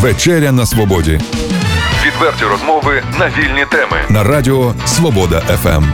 Вечеря 0.00 0.52
на 0.52 0.66
свободі. 0.66 1.20
Відверті 2.06 2.44
розмови 2.44 3.02
на 3.18 3.26
вільні 3.28 3.64
теми 3.70 3.96
на 4.10 4.24
Радіо 4.24 4.74
Свобода 4.86 5.40
ФМ. 5.40 5.84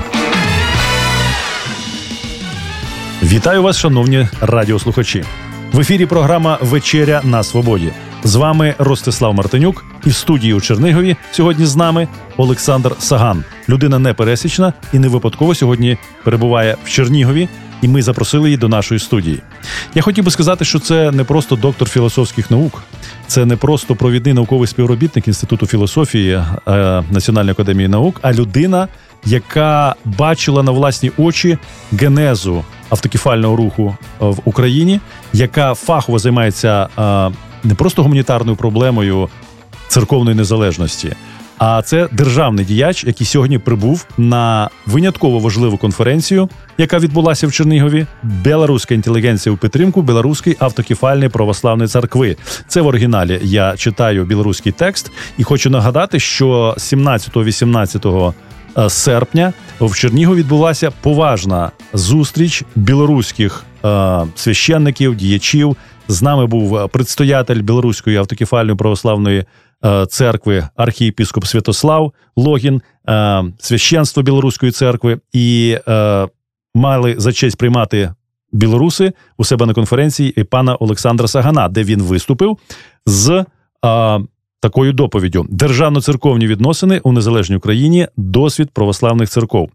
Вітаю 3.22 3.62
вас, 3.62 3.78
шановні 3.78 4.28
радіослухачі. 4.40 5.24
В 5.72 5.80
ефірі 5.80 6.06
програма 6.06 6.58
Вечеря 6.60 7.20
на 7.24 7.42
Свободі. 7.42 7.92
З 8.24 8.34
вами 8.34 8.74
Ростислав 8.78 9.34
Мартинюк, 9.34 9.84
і 10.06 10.10
в 10.10 10.14
студії 10.14 10.54
у 10.54 10.60
Чернігові 10.60 11.16
сьогодні 11.32 11.66
з 11.66 11.76
нами 11.76 12.08
Олександр 12.36 12.92
Саган. 12.98 13.44
Людина 13.68 13.98
непересічна 13.98 14.72
і 14.92 14.98
не 14.98 15.08
випадково 15.08 15.54
сьогодні 15.54 15.98
перебуває 16.24 16.76
в 16.84 16.88
Чернігові, 16.88 17.48
і 17.84 17.88
ми 17.88 18.02
запросили 18.02 18.48
її 18.48 18.56
до 18.56 18.68
нашої 18.68 19.00
студії. 19.00 19.42
Я 19.94 20.02
хотів 20.02 20.24
би 20.24 20.30
сказати, 20.30 20.64
що 20.64 20.78
це 20.78 21.10
не 21.10 21.24
просто 21.24 21.56
доктор 21.56 21.88
філософських 21.88 22.50
наук, 22.50 22.82
це 23.26 23.46
не 23.46 23.56
просто 23.56 23.94
провідний 23.94 24.34
науковий 24.34 24.68
співробітник 24.68 25.28
Інституту 25.28 25.66
філософії 25.66 26.32
е, 26.32 27.02
Національної 27.10 27.52
академії 27.52 27.88
наук, 27.88 28.18
а 28.22 28.32
людина, 28.32 28.88
яка 29.24 29.94
бачила 30.04 30.62
на 30.62 30.72
власні 30.72 31.10
очі 31.18 31.58
генезу 31.92 32.64
автокефального 32.90 33.56
руху 33.56 33.96
в 34.20 34.38
Україні, 34.44 35.00
яка 35.32 35.74
фахово 35.74 36.18
займається 36.18 36.88
е, 36.98 37.30
не 37.64 37.74
просто 37.74 38.02
гуманітарною 38.02 38.56
проблемою 38.56 39.28
церковної 39.88 40.36
незалежності. 40.36 41.12
А 41.58 41.82
це 41.82 42.08
державний 42.12 42.64
діяч, 42.64 43.04
який 43.04 43.26
сьогодні 43.26 43.58
прибув 43.58 44.06
на 44.18 44.70
винятково 44.86 45.38
важливу 45.38 45.76
конференцію, 45.76 46.48
яка 46.78 46.98
відбулася 46.98 47.46
в 47.46 47.52
Чернігові. 47.52 48.06
Білоруська 48.22 48.94
інтелігенція 48.94 49.52
у 49.52 49.56
підтримку 49.56 50.02
білоруської 50.02 50.56
автокефальної 50.58 51.28
православної 51.28 51.88
церкви. 51.88 52.36
Це 52.68 52.80
в 52.80 52.86
оригіналі. 52.86 53.40
Я 53.42 53.76
читаю 53.76 54.24
білоруський 54.24 54.72
текст 54.72 55.12
і 55.38 55.42
хочу 55.42 55.70
нагадати, 55.70 56.20
що 56.20 56.74
17-18 56.78 58.34
е, 58.78 58.90
серпня 58.90 59.52
в 59.80 59.96
Чернігові 59.96 60.38
відбулася 60.38 60.90
поважна 60.90 61.70
зустріч 61.92 62.62
білоруських 62.74 63.64
е, 63.84 64.20
священників, 64.34 65.14
діячів. 65.14 65.76
З 66.08 66.22
нами 66.22 66.46
був 66.46 66.88
предстоятель 66.88 67.60
білоруської 67.60 68.16
автокефальної 68.16 68.76
православної 68.76 69.38
Е, 69.40 69.46
церкви 70.08 70.68
архієпіскоп 70.76 71.44
Святослав 71.44 72.12
Логін, 72.36 72.82
е, 73.08 73.44
священство 73.58 74.22
Білоруської 74.22 74.72
церкви, 74.72 75.18
і 75.32 75.78
е, 75.88 76.28
мали 76.74 77.14
за 77.18 77.32
честь 77.32 77.58
приймати 77.58 78.14
білоруси 78.52 79.12
у 79.36 79.44
себе 79.44 79.66
на 79.66 79.74
конференції 79.74 80.34
і 80.36 80.44
пана 80.44 80.76
Олександра 80.76 81.28
Сагана, 81.28 81.68
де 81.68 81.82
він 81.82 82.02
виступив 82.02 82.58
з 83.06 83.44
такою 84.60 84.92
доповіддю: 84.92 85.46
державно-церковні 85.50 86.46
відносини 86.46 87.00
у 87.02 87.12
незалежній 87.12 87.56
Україні, 87.56 88.08
досвід 88.16 88.70
православних 88.72 89.28
церков. 89.28 89.70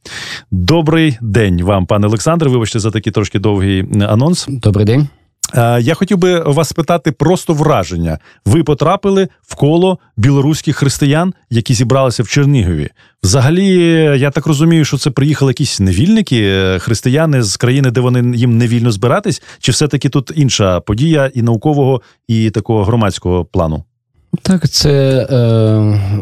Добрий 0.52 1.18
день 1.22 1.64
вам, 1.64 1.86
пане 1.86 2.08
Олександре. 2.08 2.50
Вибачте 2.50 2.80
за 2.80 2.92
такий 2.92 3.14
трошки 3.14 3.40
довгий 3.40 3.86
анонс. 4.02 4.46
Добрий 4.50 4.86
день. 4.86 5.08
Е, 5.54 5.82
я 5.82 5.94
хотів 5.94 6.18
би 6.18 6.40
вас 6.40 6.70
спитати 6.70 7.12
просто 7.12 7.54
враження. 7.54 8.20
Ви 8.46 8.64
потрапили 8.64 9.28
в 9.42 9.56
коло 9.56 10.00
білоруських 10.18 10.76
християн, 10.76 11.34
які 11.50 11.74
зібралися 11.74 12.24
в 12.24 12.28
Чернігові. 12.28 12.90
Взагалі, 13.24 13.76
я 14.20 14.32
так 14.32 14.48
розумію, 14.48 14.86
що 14.86 14.98
це 14.98 15.10
приїхали 15.10 15.50
якісь 15.50 15.80
невільники, 15.80 16.42
е, 16.42 16.80
християни 16.80 17.44
з 17.44 17.58
країни, 17.58 17.92
де 17.92 18.02
вони 18.02 18.38
їм 18.38 18.58
невільно 18.58 18.92
збиратись, 18.92 19.42
чи 19.60 19.72
все-таки 19.72 20.10
тут 20.10 20.32
інша 20.36 20.80
подія 20.80 21.32
і 21.34 21.42
наукового, 21.42 22.02
і 22.28 22.50
такого 22.50 22.84
громадського 22.84 23.46
плану? 23.46 23.84
Так, 24.42 24.70
це 24.70 25.28
е, 25.30 25.36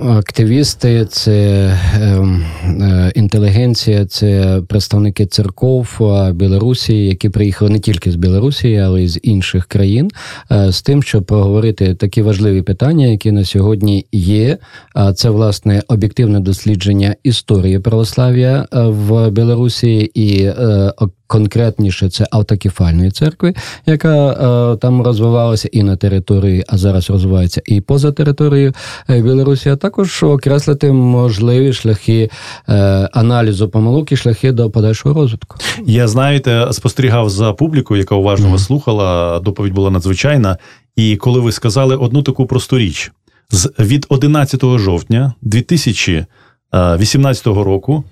активісти, 0.09 1.05
це 1.05 1.31
е, 1.31 2.27
е, 2.65 3.11
інтелігенція, 3.15 4.05
це 4.05 4.61
представники 4.67 5.25
церков 5.25 5.99
Білорусі, 6.33 7.05
які 7.05 7.29
приїхали 7.29 7.71
не 7.71 7.79
тільки 7.79 8.11
з 8.11 8.15
Білорусі, 8.15 8.77
але 8.77 9.03
й 9.03 9.07
з 9.07 9.19
інших 9.23 9.65
країн, 9.65 10.11
е, 10.51 10.71
з 10.71 10.81
тим, 10.81 11.03
щоб 11.03 11.25
проговорити 11.25 11.95
такі 11.95 12.21
важливі 12.21 12.61
питання, 12.61 13.07
які 13.07 13.31
на 13.31 13.45
сьогодні 13.45 14.05
є. 14.11 14.57
А 14.93 15.13
це 15.13 15.29
власне 15.29 15.83
об'єктивне 15.87 16.39
дослідження 16.39 17.15
історії 17.23 17.79
православ'я 17.79 18.67
е, 18.73 18.81
в 18.81 19.29
Білорусі 19.29 20.11
і 20.13 20.43
е, 20.43 20.91
конкретніше 21.27 22.09
це 22.09 22.25
автокефальної 22.31 23.11
церкви, 23.11 23.53
яка 23.85 24.31
е, 24.73 24.77
там 24.77 25.01
розвивалася 25.01 25.69
і 25.71 25.83
на 25.83 25.95
території, 25.95 26.65
а 26.67 26.77
зараз 26.77 27.09
розвивається 27.09 27.61
і 27.65 27.81
поза 27.81 28.11
територією 28.11 28.73
е, 29.09 29.21
Білорусі, 29.21 29.69
а 29.69 29.75
також 29.75 30.23
окреслити 30.23 30.91
можливі 30.91 31.73
шляхи 31.73 32.29
е, 32.69 32.73
аналізу 33.13 33.69
помилок 33.69 34.11
і 34.11 34.17
шляхи 34.17 34.51
до 34.51 34.69
подальшого 34.69 35.15
розвитку. 35.15 35.57
Я 35.85 36.07
знаєте, 36.07 36.67
спостерігав 36.71 37.29
за 37.29 37.53
публікою, 37.53 37.99
яка 37.99 38.15
уважно 38.15 38.49
вас 38.49 38.65
слухала. 38.65 39.39
Доповідь 39.39 39.73
була 39.73 39.91
надзвичайна. 39.91 40.57
І 40.95 41.15
коли 41.15 41.39
ви 41.39 41.51
сказали 41.51 41.95
одну 41.95 42.23
таку 42.23 42.45
просту 42.45 42.77
річ 42.77 43.11
з 43.51 43.71
від 43.79 44.05
11 44.09 44.61
жовтня 44.77 45.33
2018 45.41 47.47
року 47.47 48.03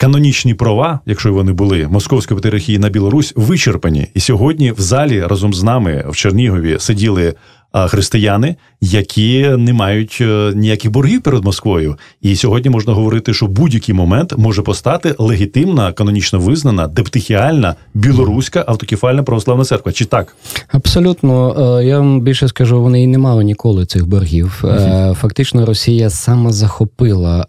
Канонічні 0.00 0.54
права, 0.54 1.00
якщо 1.06 1.32
вони 1.32 1.52
були 1.52 1.88
московської 1.88 2.40
патріархії 2.40 2.78
на 2.78 2.88
Білорусь, 2.88 3.32
вичерпані. 3.36 4.06
І 4.14 4.20
сьогодні 4.20 4.72
в 4.72 4.80
залі 4.80 5.26
разом 5.26 5.54
з 5.54 5.62
нами 5.62 6.04
в 6.08 6.16
Чернігові 6.16 6.76
сиділи 6.78 7.34
християни, 7.72 8.56
які 8.80 9.48
не 9.58 9.72
мають 9.72 10.18
е, 10.20 10.52
ніяких 10.54 10.90
боргів 10.90 11.22
перед 11.22 11.44
Москвою. 11.44 11.96
І 12.20 12.36
сьогодні 12.36 12.70
можна 12.70 12.92
говорити, 12.92 13.34
що 13.34 13.46
будь-який 13.46 13.94
момент 13.94 14.34
може 14.38 14.62
постати 14.62 15.14
легітимна, 15.18 15.92
канонічно 15.92 16.38
визнана, 16.38 16.86
дептихіальна 16.86 17.74
білоруська 17.94 18.64
автокефальна 18.66 19.22
православна 19.22 19.64
церква. 19.64 19.92
Чи 19.92 20.04
так? 20.04 20.36
Абсолютно, 20.68 21.56
е, 21.78 21.84
я 21.84 21.98
вам 21.98 22.20
більше 22.20 22.48
скажу, 22.48 22.82
вони 22.82 23.02
і 23.02 23.06
не 23.06 23.18
мали 23.18 23.44
ніколи 23.44 23.86
цих 23.86 24.06
боргів. 24.06 24.64
Фактично, 25.20 25.66
Росія 25.66 26.10
сама 26.10 26.52
захопила, 26.52 27.46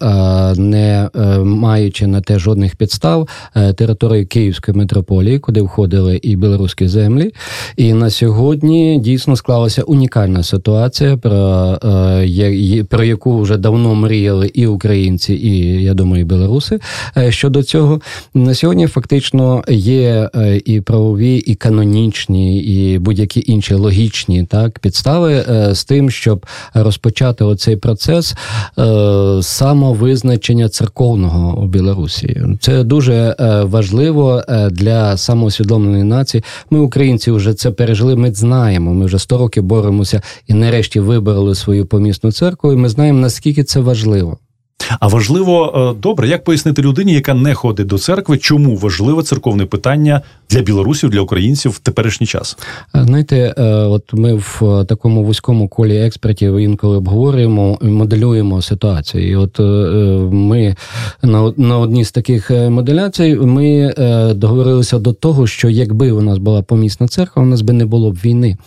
не 0.57 1.09
маючи 1.43 2.07
на 2.07 2.21
те 2.21 2.39
жодних 2.39 2.75
підстав, 2.75 3.27
територію 3.75 4.27
Київської 4.27 4.77
митрополії, 4.77 5.39
куди 5.39 5.61
входили 5.61 6.19
і 6.21 6.35
білоруські 6.35 6.87
землі. 6.87 7.33
І 7.77 7.93
на 7.93 8.09
сьогодні 8.09 8.99
дійсно 8.99 9.35
склалася 9.35 9.81
унікальна 9.81 10.10
унікальна 10.11 10.43
ситуація, 10.43 11.17
про 11.17 11.79
е, 11.83 12.83
про 12.89 13.03
яку 13.03 13.41
вже 13.41 13.57
давно 13.57 13.95
мріяли 13.95 14.51
і 14.53 14.67
українці, 14.67 15.33
і 15.33 15.83
я 15.83 15.93
думаю, 15.93 16.21
і 16.21 16.25
білоруси. 16.25 16.79
Е, 17.17 17.31
щодо 17.31 17.63
цього 17.63 18.01
на 18.33 18.53
сьогодні 18.53 18.87
фактично 18.87 19.63
є 19.69 20.29
е, 20.35 20.61
і 20.65 20.81
правові, 20.81 21.37
і 21.37 21.55
канонічні, 21.55 22.59
і 22.63 22.99
будь-які 22.99 23.43
інші 23.47 23.73
логічні 23.73 24.43
так 24.43 24.79
підстави 24.79 25.45
з 25.71 25.83
тим, 25.83 26.09
щоб 26.09 26.45
розпочати 26.73 27.43
оцей 27.43 27.75
процес 27.75 28.35
самовизначення 29.41 30.69
церковного 30.69 31.61
у 31.61 31.67
Білорусі. 31.67 32.41
Це 32.59 32.83
дуже 32.83 33.35
важливо 33.63 34.43
для 34.71 35.17
самоусвідомленої 35.17 36.03
нації. 36.03 36.43
Ми, 36.69 36.79
українці, 36.79 37.31
вже 37.31 37.53
це 37.53 37.71
пережили. 37.71 38.15
Ми 38.15 38.33
знаємо. 38.33 38.93
Ми 38.93 39.05
вже 39.05 39.19
100 39.19 39.37
років 39.37 39.63
боремося 39.63 40.00
боремося 40.01 40.21
і 40.47 40.53
нарешті 40.53 40.99
вибрали 40.99 41.55
свою 41.55 41.85
помісну 41.85 42.31
церкву. 42.31 42.73
і 42.73 42.75
Ми 42.75 42.89
знаємо 42.89 43.19
наскільки 43.19 43.63
це 43.63 43.79
важливо. 43.79 44.37
А 44.99 45.07
важливо 45.07 45.73
е, 45.97 46.01
добре, 46.01 46.27
як 46.27 46.43
пояснити 46.43 46.81
людині, 46.81 47.13
яка 47.13 47.33
не 47.33 47.53
ходить 47.53 47.87
до 47.87 47.97
церкви, 47.97 48.37
чому 48.37 48.75
важливе 48.75 49.23
церковне 49.23 49.65
питання 49.65 50.21
для 50.49 50.61
білорусів, 50.61 51.09
для 51.09 51.21
українців 51.21 51.71
в 51.71 51.79
теперішній 51.79 52.27
час? 52.27 52.57
Знаєте, 52.93 53.53
е, 53.57 53.63
от 53.63 54.13
ми 54.13 54.33
в 54.33 54.61
е, 54.61 54.85
такому 54.85 55.23
вузькому 55.23 55.67
колі 55.67 55.97
експертів 55.97 56.57
інколи 56.57 56.97
обговорюємо 56.97 57.79
і 57.81 57.85
моделюємо 57.85 58.61
ситуацію. 58.61 59.29
І 59.29 59.35
От 59.35 59.59
ми 60.33 60.75
на 61.57 61.77
одній 61.77 62.05
з 62.05 62.11
таких 62.11 62.51
моделяцій 62.51 63.35
ми 63.35 63.93
договорилися 64.35 64.99
до 64.99 65.13
того, 65.13 65.47
що 65.47 65.69
якби 65.69 66.11
у 66.11 66.21
нас 66.21 66.37
була 66.37 66.61
помісна 66.61 67.07
церква, 67.07 67.43
у 67.43 67.45
нас 67.45 67.61
би 67.61 67.73
не 67.73 67.85
було 67.85 68.11
б 68.11 68.15
війни 68.15 68.57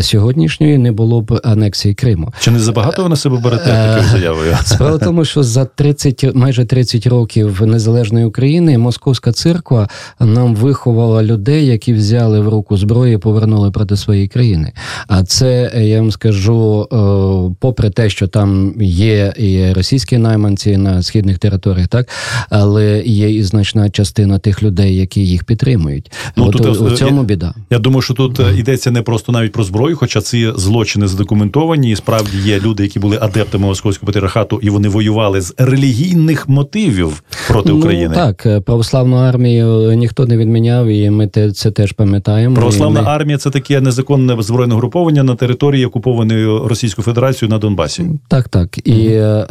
сьогоднішньої, 0.00 0.78
не 0.78 0.92
було 0.92 1.20
б 1.20 1.40
анексії 1.44 1.94
Криму. 1.94 2.32
Чи 2.40 2.50
не 2.50 2.58
забагато 2.58 3.02
ви 3.02 3.08
на 3.08 3.16
себе 3.16 3.38
берете 3.38 3.64
такою 3.64 4.08
заявою? 4.08 4.56
Справа 4.64 4.96
в 4.96 5.00
тому, 5.00 5.24
що 5.24 5.42
за 5.42 5.61
за 5.62 5.68
30, 5.68 6.34
майже 6.34 6.64
30 6.64 7.06
років 7.06 7.62
незалежної 7.66 8.24
України 8.24 8.78
московська 8.78 9.32
церква 9.32 9.88
нам 10.20 10.54
виховала 10.54 11.22
людей, 11.22 11.66
які 11.66 11.92
взяли 11.92 12.40
в 12.40 12.48
руку 12.48 12.76
зброю 12.76 13.12
і 13.12 13.18
повернули 13.18 13.70
проти 13.70 13.96
своєї 13.96 14.28
країни. 14.28 14.72
А 15.08 15.24
це 15.24 15.72
я 15.74 16.00
вам 16.00 16.10
скажу, 16.10 16.88
е, 16.92 17.54
попри 17.60 17.90
те, 17.90 18.10
що 18.10 18.26
там 18.26 18.74
є 18.80 19.32
і 19.38 19.72
російські 19.72 20.18
найманці 20.18 20.76
на 20.76 21.02
східних 21.02 21.38
територіях, 21.38 21.88
так 21.88 22.08
але 22.50 23.02
є 23.06 23.30
і 23.30 23.42
значна 23.42 23.90
частина 23.90 24.38
тих 24.38 24.62
людей, 24.62 24.96
які 24.96 25.26
їх 25.26 25.44
підтримують. 25.44 26.12
Ну, 26.36 26.44
От 26.44 26.52
тут, 26.52 26.80
у, 26.80 26.84
у 26.84 26.88
е, 26.88 26.96
цьому 26.96 27.20
я- 27.20 27.22
біда. 27.22 27.54
Я 27.70 27.78
думаю, 27.78 28.02
що 28.02 28.14
тут 28.14 28.40
е, 28.40 28.54
йдеться 28.58 28.90
не 28.90 29.02
просто 29.02 29.32
навіть 29.32 29.52
про 29.52 29.64
зброю, 29.64 29.96
хоча 29.96 30.20
ці 30.20 30.52
злочини 30.56 31.08
задокументовані, 31.08 31.90
і 31.90 31.96
справді 31.96 32.38
є 32.38 32.60
люди, 32.60 32.82
які 32.82 32.98
були 32.98 33.18
адептами 33.20 33.66
московського 33.66 34.06
патріархату, 34.06 34.60
і 34.62 34.70
вони 34.70 34.88
воювали 34.88 35.40
з 35.40 35.51
релігійних 35.58 36.48
мотивів 36.48 37.22
проти 37.48 37.72
України. 37.72 38.08
Ну, 38.08 38.14
так, 38.14 38.46
е, 38.46 38.60
православну 38.60 39.16
армію 39.16 39.92
ніхто 39.92 40.26
не 40.26 40.36
відміняв, 40.36 40.86
і 40.86 41.10
ми 41.10 41.26
те, 41.26 41.52
це 41.52 41.70
теж 41.70 41.92
пам'ятаємо. 41.92 42.54
Православна 42.56 43.02
ми- 43.02 43.08
армія 43.08 43.38
це 43.38 43.50
таке 43.50 43.80
незаконне 43.80 44.36
збройне 44.42 44.74
груповання 44.74 45.22
на 45.22 45.34
території 45.34 45.86
окупованої 45.86 46.46
Російською 46.68 47.04
Федерацією 47.04 47.50
на 47.52 47.58
Донбасі. 47.58 48.04
Так, 48.28 48.48
так. 48.48 48.86
І 48.88 49.06
е, 49.06 49.46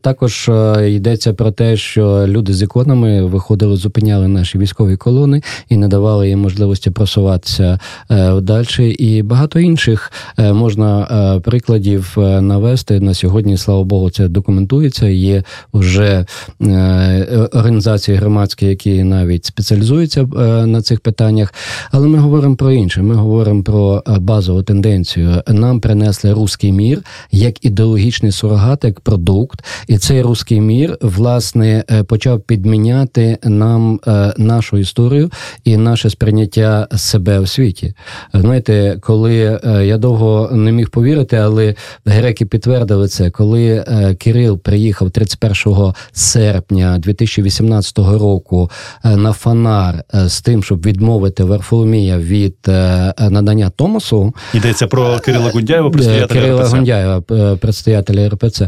також 0.00 0.48
е, 0.48 0.90
йдеться 0.90 1.32
про 1.34 1.50
те, 1.50 1.76
що 1.76 2.24
люди 2.26 2.54
з 2.54 2.62
іконами 2.62 3.22
виходили, 3.26 3.76
зупиняли 3.76 4.28
наші 4.28 4.58
військові 4.58 4.96
колони 4.96 5.42
і 5.68 5.76
не 5.76 5.88
давали 5.88 6.28
їм 6.28 6.38
можливості 6.38 6.90
просуватися 6.90 7.78
е, 8.10 8.40
далі. 8.40 8.62
І 8.98 9.22
багато 9.22 9.60
інших 9.60 10.12
е, 10.38 10.52
можна 10.52 11.02
е, 11.36 11.40
прикладів 11.40 12.14
е, 12.18 12.40
навести 12.40 13.00
на 13.00 13.14
сьогодні. 13.14 13.56
Слава 13.56 13.84
Богу, 13.84 14.10
це 14.10 14.28
документується. 14.28 15.06
Є 15.08 15.31
вже 15.74 16.26
е, 16.62 17.48
організації 17.52 18.16
громадські, 18.16 18.66
які 18.66 19.02
навіть 19.02 19.44
спеціалізуються 19.44 20.20
е, 20.20 20.26
на 20.66 20.82
цих 20.82 21.00
питаннях. 21.00 21.54
Але 21.90 22.08
ми 22.08 22.18
говоримо 22.18 22.56
про 22.56 22.72
інше. 22.72 23.02
Ми 23.02 23.14
говоримо 23.14 23.62
про 23.62 24.02
е, 24.08 24.18
базову 24.18 24.62
тенденцію. 24.62 25.42
Нам 25.48 25.80
принесли 25.80 26.32
руський 26.32 26.72
мір 26.72 27.02
як 27.30 27.64
ідеологічний 27.64 28.32
сурогат, 28.32 28.84
як 28.84 29.00
продукт, 29.00 29.64
і 29.88 29.98
цей 29.98 30.22
руський 30.22 30.60
мір 30.60 30.98
власне 31.00 31.84
почав 32.08 32.40
підміняти 32.40 33.38
нам 33.44 34.00
нашу 34.36 34.78
історію 34.78 35.30
і 35.64 35.76
наше 35.76 36.10
сприйняття 36.10 36.88
себе 36.96 37.40
в 37.40 37.48
світі. 37.48 37.94
Знаєте, 38.34 38.96
коли 39.00 39.60
я 39.84 39.98
довго 39.98 40.50
не 40.52 40.72
міг 40.72 40.90
повірити, 40.90 41.36
але 41.36 41.74
греки 42.06 42.46
підтвердили 42.46 43.08
це, 43.08 43.30
коли 43.30 43.84
Кирил 44.18 44.58
приїхав 44.58 45.10
31 45.24 45.92
серпня 46.12 46.98
2018 46.98 47.98
року 47.98 48.70
е, 49.04 49.16
на 49.16 49.32
фанар 49.32 50.04
е, 50.14 50.28
з 50.28 50.40
тим, 50.40 50.62
щоб 50.62 50.86
відмовити 50.86 51.44
Варфоломія 51.44 52.18
від 52.18 52.56
е, 52.68 53.14
надання 53.30 53.70
Томосу, 53.70 54.34
Йдеться 54.54 54.86
про 54.86 55.18
Кирила 55.18 55.50
Гундяєва, 55.50 55.90
предстоятеля 55.90 56.40
Кирила 56.40 56.62
РПЦ. 56.62 56.76
Гундяєва, 56.76 57.20
предстоятеля 57.56 58.28
РПЦ, 58.28 58.62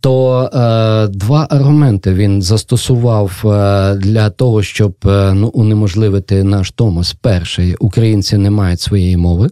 то 0.00 0.50
два 1.12 1.46
аргументи 1.50 2.14
він 2.14 2.42
застосував 2.42 3.40
для 3.96 4.30
того, 4.30 4.62
щоб 4.62 4.94
ну, 5.04 5.48
унеможливити 5.48 6.44
наш 6.44 6.70
Томос. 6.70 7.12
Перший, 7.12 7.74
українці 7.74 8.38
не 8.38 8.50
мають 8.50 8.80
своєї 8.80 9.16
мови. 9.16 9.50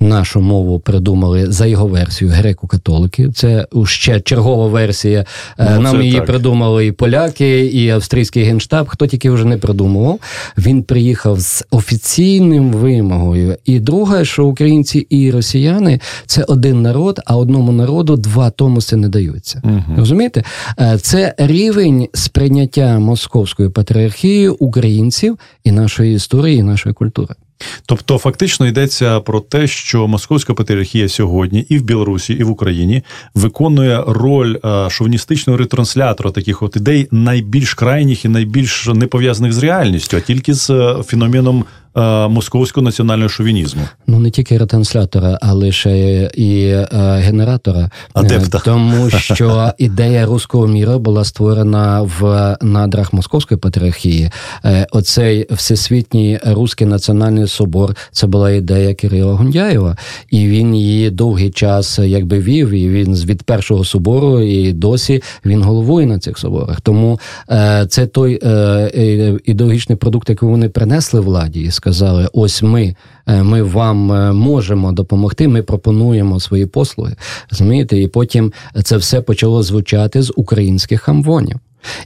Нашу 0.00 0.40
мову 0.40 0.78
придумали 0.80 1.52
за 1.52 1.66
його 1.66 1.86
версією 1.86 2.36
греко-католики. 2.36 3.32
Це 3.32 3.66
ще 3.84 4.20
чергова 4.20 4.66
версія. 4.68 5.24
Е, 5.58 5.70
Ну, 5.74 5.80
Нам 5.80 6.02
її 6.02 6.14
так. 6.14 6.26
придумали 6.26 6.86
і 6.86 6.92
поляки, 6.92 7.60
і 7.66 7.88
австрійський 7.90 8.42
генштаб. 8.44 8.88
Хто 8.88 9.06
тільки 9.06 9.30
вже 9.30 9.44
не 9.44 9.56
придумував. 9.56 10.18
Він 10.58 10.82
приїхав 10.82 11.40
з 11.40 11.64
офіційним 11.70 12.72
вимогою. 12.72 13.56
І 13.64 13.80
друге, 13.80 14.24
що 14.24 14.46
українці 14.46 14.98
і 14.98 15.30
росіяни 15.30 16.00
це 16.26 16.44
один 16.48 16.82
народ, 16.82 17.20
а 17.26 17.36
одному 17.36 17.72
народу 17.72 18.16
два 18.16 18.50
томоси 18.50 18.96
не 18.96 19.08
даються. 19.08 19.60
Мгм. 19.64 19.94
Розумієте? 19.96 20.44
Е, 20.80 20.98
Це 20.98 21.34
рівень 21.38 22.08
сприйняття 22.14 22.98
московської 22.98 23.68
патріархії 23.68 24.48
українців 24.48 25.38
і 25.64 25.72
нашої 25.72 26.14
історії, 26.14 26.58
і 26.58 26.62
нашої 26.62 26.92
культури. 26.94 27.34
Тобто, 27.86 28.18
фактично 28.18 28.66
йдеться 28.66 29.20
про 29.20 29.40
те, 29.40 29.66
що 29.66 30.08
московська 30.08 30.54
патріархія 30.54 31.08
сьогодні 31.08 31.66
і 31.68 31.78
в 31.78 31.82
Білорусі, 31.82 32.32
і 32.32 32.42
в 32.42 32.50
Україні 32.50 33.02
виконує 33.34 34.04
роль 34.06 34.56
шовністичного 34.88 35.14
шовіністичного 35.24 35.56
ретранслятора 35.58 36.30
таких 36.30 36.62
от 36.62 36.76
ідей 36.76 37.08
найбільш 37.10 37.74
крайніх 37.74 38.24
і 38.24 38.28
найбільш 38.28 38.86
не 38.86 39.06
пов'язаних 39.06 39.52
з 39.52 39.58
реальністю, 39.58 40.16
а 40.16 40.20
тільки 40.20 40.54
з 40.54 40.70
е, 40.70 41.02
феноменом 41.02 41.64
е, 41.96 42.28
московського 42.28 42.84
національного 42.84 43.28
шовінізму. 43.28 43.82
Ну 44.06 44.18
не 44.18 44.30
тільки 44.30 44.58
ретранслятора, 44.58 45.38
але 45.42 45.72
ще 45.72 46.30
і 46.34 46.66
е, 46.66 46.88
генератора. 47.22 47.90
Адепта. 48.12 48.58
Е, 48.58 48.60
Тому 48.64 49.10
що 49.10 49.72
ідея 49.78 50.26
руського 50.26 50.66
міра 50.66 50.98
була 50.98 51.24
створена 51.24 52.02
в 52.02 52.56
надрах 52.62 53.12
Московської 53.12 53.58
патріархії. 53.58 54.30
Е, 54.64 54.86
Оцей 54.90 55.46
всесвітній 55.50 56.38
руський 56.46 56.86
національний 56.86 57.46
собор 57.46 57.96
це 58.12 58.26
була 58.26 58.50
ідея 58.50 58.94
Кирила 58.94 59.34
Гундяєва, 59.34 59.96
і 60.30 60.48
він 60.48 60.74
її 60.74 61.10
довгий 61.10 61.50
час 61.50 61.98
якби 61.98 62.38
вів. 62.38 62.70
І 62.70 62.88
він 62.88 63.14
з 63.14 63.24
від 63.24 63.42
першого 63.42 63.84
собору 63.84 64.40
і 64.40 64.72
досі 64.72 65.22
він 65.44 65.62
головує 65.62 66.06
на 66.06 66.18
цих 66.18 66.38
соборах. 66.38 66.80
Тому 66.80 67.20
е, 67.50 67.86
це 67.88 68.06
той 68.06 68.40
ідеологічний 69.44 69.96
продукт, 69.98 70.28
який 70.28 70.48
вони 70.48 70.68
принесли 70.68 71.20
владі, 71.20 71.70
сказали: 71.84 72.28
ось 72.32 72.62
ми, 72.62 72.96
е, 73.26 73.42
ми 73.42 73.62
вам 73.62 74.12
е, 74.12 74.32
можемо 74.32 74.92
допомогти. 74.92 75.48
Ми 75.48 75.62
пропонуємо 75.62 76.40
свої 76.40 76.66
послуги. 76.66 77.16
Розумієте, 77.50 78.00
і 78.00 78.08
потім 78.08 78.52
це 78.82 78.96
все 78.96 79.20
почало 79.20 79.62
звучати 79.62 80.22
з 80.22 80.32
українських 80.36 81.08
амвонів. 81.08 81.56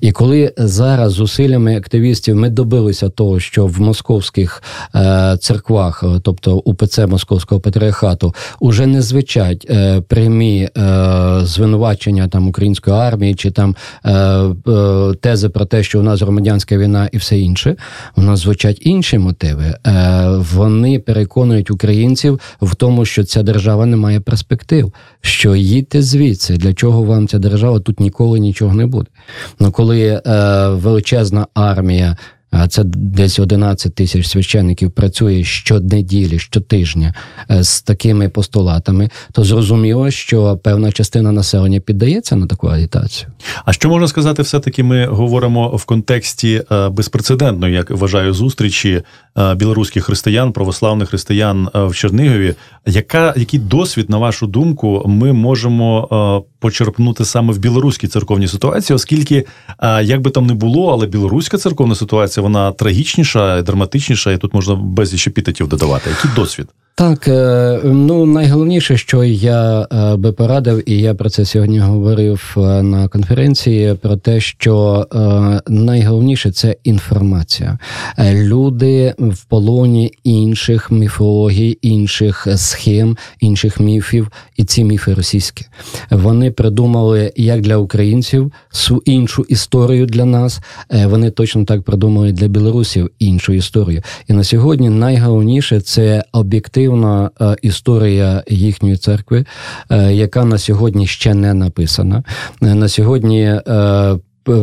І 0.00 0.12
коли 0.12 0.52
зараз 0.56 1.12
зусиллями 1.12 1.76
активістів 1.76 2.36
ми 2.36 2.50
добилися 2.50 3.08
того, 3.08 3.40
що 3.40 3.66
в 3.66 3.80
московських 3.80 4.62
е, 4.94 5.36
церквах, 5.40 6.02
е, 6.02 6.20
тобто 6.22 6.56
УПЦ 6.56 7.06
Московського 7.06 7.60
патріархату, 7.60 8.34
уже 8.60 8.86
не 8.86 9.02
звучать 9.02 9.66
е, 9.70 10.00
прямі 10.00 10.68
е, 10.76 11.40
звинувачення 11.42 12.28
там 12.28 12.48
української 12.48 12.96
армії 12.96 13.34
чи 13.34 13.50
там 13.50 13.76
е, 14.04 14.12
е, 14.12 15.14
тези 15.20 15.48
про 15.48 15.64
те, 15.64 15.82
що 15.82 16.00
у 16.00 16.02
нас 16.02 16.22
громадянська 16.22 16.78
війна 16.78 17.08
і 17.12 17.16
все 17.16 17.38
інше, 17.38 17.76
у 18.16 18.22
нас 18.22 18.40
звучать 18.40 18.78
інші 18.80 19.18
мотиви. 19.18 19.74
Вони 20.54 20.98
переконують 20.98 21.70
українців 21.70 22.40
в 22.62 22.74
тому, 22.74 23.04
що 23.04 23.24
ця 23.24 23.42
держава 23.42 23.86
не 23.86 23.96
має 23.96 24.20
перспектив, 24.20 24.92
що 25.20 25.54
їдьте 25.56 26.02
звідси, 26.02 26.56
для 26.56 26.74
чого 26.74 27.02
вам 27.02 27.28
ця 27.28 27.38
держава 27.38 27.80
тут 27.80 28.00
ніколи 28.00 28.38
нічого 28.38 28.74
не 28.74 28.86
буде. 28.86 29.06
Коли 29.72 30.06
е, 30.06 30.22
величезна 30.68 31.46
армія. 31.54 32.16
А 32.50 32.68
це 32.68 32.84
десь 32.84 33.38
11 33.38 33.94
тисяч 33.94 34.26
священників 34.26 34.90
працює 34.90 35.44
щонеділі, 35.44 36.38
щотижня 36.38 37.14
е, 37.50 37.62
з 37.62 37.82
такими 37.82 38.28
постулатами, 38.28 39.10
то 39.32 39.44
зрозуміло, 39.44 40.10
що 40.10 40.56
певна 40.56 40.92
частина 40.92 41.32
населення 41.32 41.80
піддається 41.80 42.36
на 42.36 42.46
таку 42.46 42.66
агітацію. 42.66 43.30
А 43.64 43.72
що 43.72 43.88
можна 43.88 44.08
сказати, 44.08 44.42
все-таки 44.42 44.82
ми 44.82 45.06
говоримо 45.06 45.68
в 45.68 45.84
контексті 45.84 46.62
е, 46.72 46.88
безпрецедентної, 46.88 47.74
як 47.74 47.90
вважаю, 47.90 48.34
зустрічі 48.34 49.02
е, 49.38 49.54
білоруських 49.54 50.04
християн, 50.04 50.52
православних 50.52 51.08
християн 51.08 51.68
в 51.74 51.94
Чернігові. 51.94 52.54
Яка 52.86 53.34
який 53.36 53.60
досвід, 53.60 54.10
на 54.10 54.18
вашу 54.18 54.46
думку, 54.46 55.02
ми 55.06 55.32
можемо 55.32 56.44
почерпнути 56.58 57.24
саме 57.24 57.52
в 57.52 57.58
білоруській 57.58 58.08
церковній 58.08 58.48
ситуації, 58.48 58.94
оскільки 58.94 59.44
як 60.02 60.20
би 60.20 60.30
там 60.30 60.46
не 60.46 60.54
було, 60.54 60.92
але 60.92 61.06
білоруська 61.06 61.58
церковна 61.58 61.94
ситуація 61.94 62.37
вона 62.40 62.72
трагічніша, 62.72 63.62
драматичніша, 63.62 64.32
і 64.32 64.38
тут 64.38 64.54
можна 64.54 64.74
безліч 64.74 65.26
епітетів 65.26 65.68
додавати. 65.68 66.10
Який 66.10 66.30
досвід? 66.36 66.68
Так, 66.98 67.28
е, 67.28 67.80
ну 67.84 68.26
найголовніше, 68.26 68.96
що 68.96 69.24
я 69.24 69.86
е, 69.92 70.16
би 70.16 70.32
порадив, 70.32 70.90
і 70.90 70.98
я 70.98 71.14
про 71.14 71.30
це 71.30 71.44
сьогодні 71.44 71.78
говорив 71.78 72.54
е, 72.56 72.60
на 72.82 73.08
конференції, 73.08 73.94
про 73.94 74.16
те, 74.16 74.40
що 74.40 75.06
найголовніше 75.68 76.50
це 76.50 76.76
інформація. 76.84 77.78
Люди 78.18 79.14
в 79.18 79.44
полоні 79.44 80.12
інших 80.24 80.90
міфологій, 80.90 81.78
інших 81.82 82.46
схем, 82.56 83.16
інших 83.40 83.80
міфів, 83.80 84.28
і 84.56 84.64
ці 84.64 84.84
міфи 84.84 85.14
російські. 85.14 85.66
Вони 86.10 86.50
придумали 86.50 87.32
як 87.36 87.60
для 87.60 87.76
українців 87.76 88.52
іншу 89.04 89.42
історію 89.48 90.06
для 90.06 90.24
нас. 90.24 90.60
Вони 91.04 91.30
точно 91.30 91.64
так 91.64 91.82
придумали 91.82 92.32
для 92.32 92.48
білорусів 92.48 93.10
іншу 93.18 93.52
історію. 93.52 94.02
І 94.28 94.32
на 94.32 94.44
сьогодні 94.44 94.90
найголовніше 94.90 95.80
це 95.80 96.24
об'єктивна 96.32 96.87
об'єктивна 96.88 97.30
е, 97.40 97.56
історія 97.62 98.42
їхньої 98.48 98.96
церкви, 98.96 99.44
е, 99.90 100.14
яка 100.14 100.44
на 100.44 100.58
сьогодні 100.58 101.06
ще 101.06 101.34
не 101.34 101.54
написана. 101.54 102.22
Е, 102.62 102.74
На 102.74 102.88
сьогодні 102.88 103.60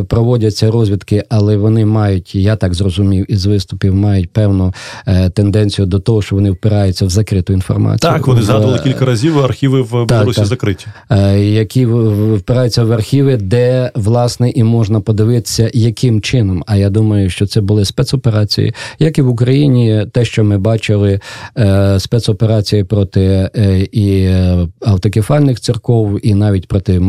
проводяться 0.08 0.70
розвідки, 0.70 1.24
але 1.28 1.56
вони 1.56 1.84
мають, 1.86 2.34
я 2.34 2.56
так 2.56 2.74
зрозумів, 2.74 3.32
із 3.32 3.46
виступів 3.46 3.94
мають 3.94 4.30
певну 4.30 4.74
е, 5.06 5.30
тенденцію 5.30 5.86
до 5.86 5.98
того, 5.98 6.22
що 6.22 6.36
вони 6.36 6.50
впираються 6.50 7.06
в 7.06 7.10
закриту 7.10 7.52
інформацію. 7.52 8.12
Так, 8.12 8.26
вони 8.26 8.40
В- 8.40 8.44
згадували 8.44 8.78
кілька 8.84 9.04
разів, 9.04 9.38
архіви 9.38 9.82
в 9.82 10.06
Білорусі 10.06 10.36
так. 10.40 10.46
закриті. 10.46 10.86
е, 11.10 11.38
які 11.40 11.86
впираються 11.86 12.84
в 12.84 12.92
архіви, 12.92 13.36
де 13.36 13.90
власне 13.94 14.50
і 14.50 14.64
можна 14.64 15.00
подивитися, 15.00 15.70
яким 15.74 16.20
чином. 16.20 16.64
А 16.66 16.76
я 16.76 16.90
думаю, 16.90 17.30
що 17.30 17.46
це 17.46 17.60
були 17.60 17.84
спецоперації, 17.84 18.74
як 18.98 19.18
і 19.18 19.22
в 19.22 19.28
Україні, 19.28 20.06
те, 20.12 20.24
що 20.24 20.44
ми 20.44 20.58
бачили, 20.58 21.20
е, 21.58 22.00
спецоперації 22.00 22.84
проти 22.84 23.50
е, 23.56 23.78
і 23.92 24.18
е, 24.20 24.68
автокефальних 24.80 25.60
церков, 25.60 26.26
і 26.26 26.34
навіть 26.34 26.68
проти 26.68 26.92
е, 26.94 27.00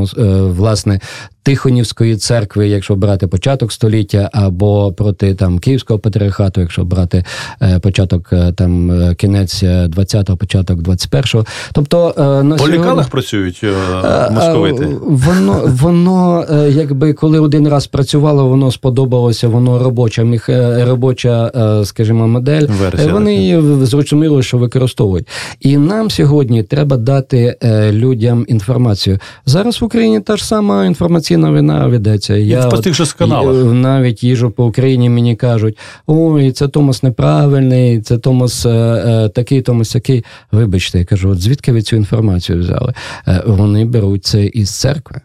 власне. 0.41 0.99
Тихонівської 1.47 2.15
церкви, 2.15 2.67
якщо 2.67 2.95
брати 2.95 3.27
початок 3.27 3.71
століття, 3.71 4.29
або 4.33 4.93
проти 4.93 5.35
там 5.35 5.59
Київського 5.59 5.99
патріархату, 5.99 6.61
якщо 6.61 6.83
брати 6.83 7.23
е, 7.61 7.79
початок 7.79 8.29
е, 8.33 8.51
там 8.51 8.91
е, 8.91 9.15
кінець 9.15 9.63
20-го, 9.63 10.37
початок 10.37 10.79
21-го. 10.79 11.45
Тобто 11.73 12.13
на 12.17 12.55
По 12.55 12.57
сьогодні... 12.57 12.77
лікалах 12.77 13.09
працюють 13.09 13.63
московити. 14.31 14.87
Воно, 15.01 15.61
воно 15.65 16.45
якби 16.69 17.13
коли 17.13 17.39
один 17.39 17.67
раз 17.67 17.87
працювало, 17.87 18.47
воно 18.47 18.71
сподобалося, 18.71 19.47
воно 19.47 19.79
робоча 19.83 20.23
міх, 20.23 20.49
робоча, 20.87 21.51
скажімо, 21.85 22.27
модель. 22.27 22.67
Версія 22.81 23.13
Вони 23.13 23.35
її 23.35 23.85
зрозуміло, 23.85 24.41
що 24.41 24.57
використовують. 24.57 25.27
І 25.59 25.77
нам 25.77 26.09
сьогодні 26.09 26.63
треба 26.63 26.97
дати 26.97 27.55
людям 27.91 28.45
інформацію. 28.47 29.19
Зараз 29.45 29.81
в 29.81 29.83
Україні 29.83 30.19
та 30.19 30.37
ж 30.37 30.45
сама 30.45 30.85
інформаційна 30.85 31.36
війна 31.37 31.87
ведеться. 31.87 32.35
Я 32.35 32.67
в 32.67 32.81
тих 32.81 32.93
же 32.93 33.05
каналах. 33.17 33.55
е, 33.55 33.63
навіть 33.63 34.23
їжу 34.23 34.51
по 34.51 34.65
Україні 34.65 35.09
мені 35.09 35.35
кажуть: 35.35 35.77
ой, 36.07 36.51
це 36.51 36.67
Томас 36.67 37.03
неправильний, 37.03 38.01
це 38.01 38.17
Томас 38.17 38.65
е, 38.65 38.69
е, 38.69 39.29
такий, 39.29 39.61
Томас 39.61 39.91
такий. 39.91 40.25
Вибачте, 40.51 40.99
я 40.99 41.05
кажу, 41.05 41.29
от 41.29 41.41
звідки 41.41 41.71
ви 41.71 41.81
цю 41.81 41.95
інформацію 41.95 42.59
взяли? 42.59 42.93
Е, 43.27 43.43
вони 43.45 43.85
беруть 43.85 44.25
це 44.25 44.45
із 44.45 44.79
церкви. 44.79 45.21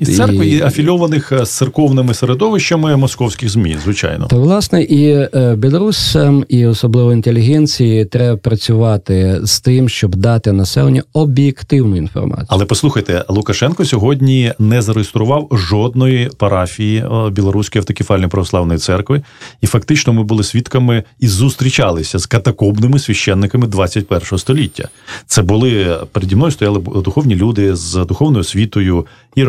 Із 0.00 0.16
церкви 0.16 0.46
і 0.46 0.62
афільованих 0.62 1.32
е, 1.32 1.44
з 1.44 1.50
церковними 1.50 2.14
середовищами 2.14 2.96
московських 2.96 3.48
ЗМІ, 3.48 3.76
звичайно. 3.84 4.26
То, 4.26 4.40
власне, 4.40 4.82
і 4.82 5.08
е, 5.10 5.54
білорусам, 5.58 6.44
і 6.48 6.66
особливо 6.66 7.12
інтелігенції, 7.12 8.04
треба 8.04 8.36
працювати 8.36 9.40
з 9.44 9.60
тим, 9.60 9.88
щоб 9.88 10.16
дати 10.16 10.52
населенню 10.52 11.02
об'єктивну 11.12 11.96
інформацію. 11.96 12.46
Але 12.48 12.64
послухайте, 12.64 13.24
Лукашенко 13.28 13.84
сьогодні 13.84 14.52
не 14.58 14.82
зареєстрував 14.82 15.48
жодної 15.52 16.30
парафії 16.38 16.98
е, 16.98 17.30
Білоруської 17.30 17.80
автокефальної 17.80 18.28
православної 18.28 18.78
церкви, 18.78 19.22
і 19.60 19.66
фактично 19.66 20.12
ми 20.12 20.22
були 20.22 20.44
свідками 20.44 21.02
і 21.20 21.28
зустрічалися 21.28 22.18
з 22.18 22.26
катакомбними 22.26 22.98
священниками 22.98 23.66
21 23.66 24.38
століття. 24.38 24.88
Це 25.26 25.42
були 25.42 25.96
переді 26.12 26.36
мною 26.36 26.52
стояли 26.52 26.80
духовні 27.04 27.36
люди 27.36 27.76
з 27.76 28.04
духовною 28.08 28.40
освітою, 28.40 29.06
і 29.34 29.43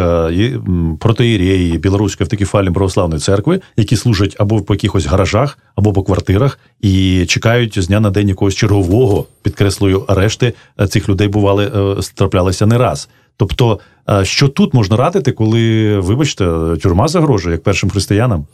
м, 0.00 0.96
протоїреї 1.00 1.78
Білоруської 1.78 2.24
автокефальної 2.24 2.74
православної 2.74 3.20
церкви, 3.20 3.60
які 3.76 3.96
служать 3.96 4.36
або 4.38 4.62
по 4.62 4.74
якихось 4.74 5.06
гаражах, 5.06 5.58
або 5.76 5.92
по 5.92 6.02
квартирах, 6.02 6.58
і 6.80 7.26
чекають 7.26 7.82
з 7.82 7.86
дня 7.86 8.00
на 8.00 8.10
день 8.10 8.28
якогось 8.28 8.54
чергового, 8.54 9.26
підкреслюю, 9.42 10.04
арешти 10.08 10.52
е, 10.80 10.86
цих 10.86 11.08
людей 11.08 11.28
бували 11.28 11.64
е, 11.98 12.02
траплялися 12.14 12.66
не 12.66 12.78
раз. 12.78 13.08
Тобто, 13.36 13.72
е, 13.72 13.78
що 14.22 14.48
тут 14.48 14.74
можна 14.74 14.96
радити, 14.96 15.32
коли, 15.32 15.98
вибачте, 15.98 16.44
тюрма 16.82 17.08
загрожує 17.08 17.52
як 17.54 17.62
першим 17.62 17.90
християнам? 17.90 18.44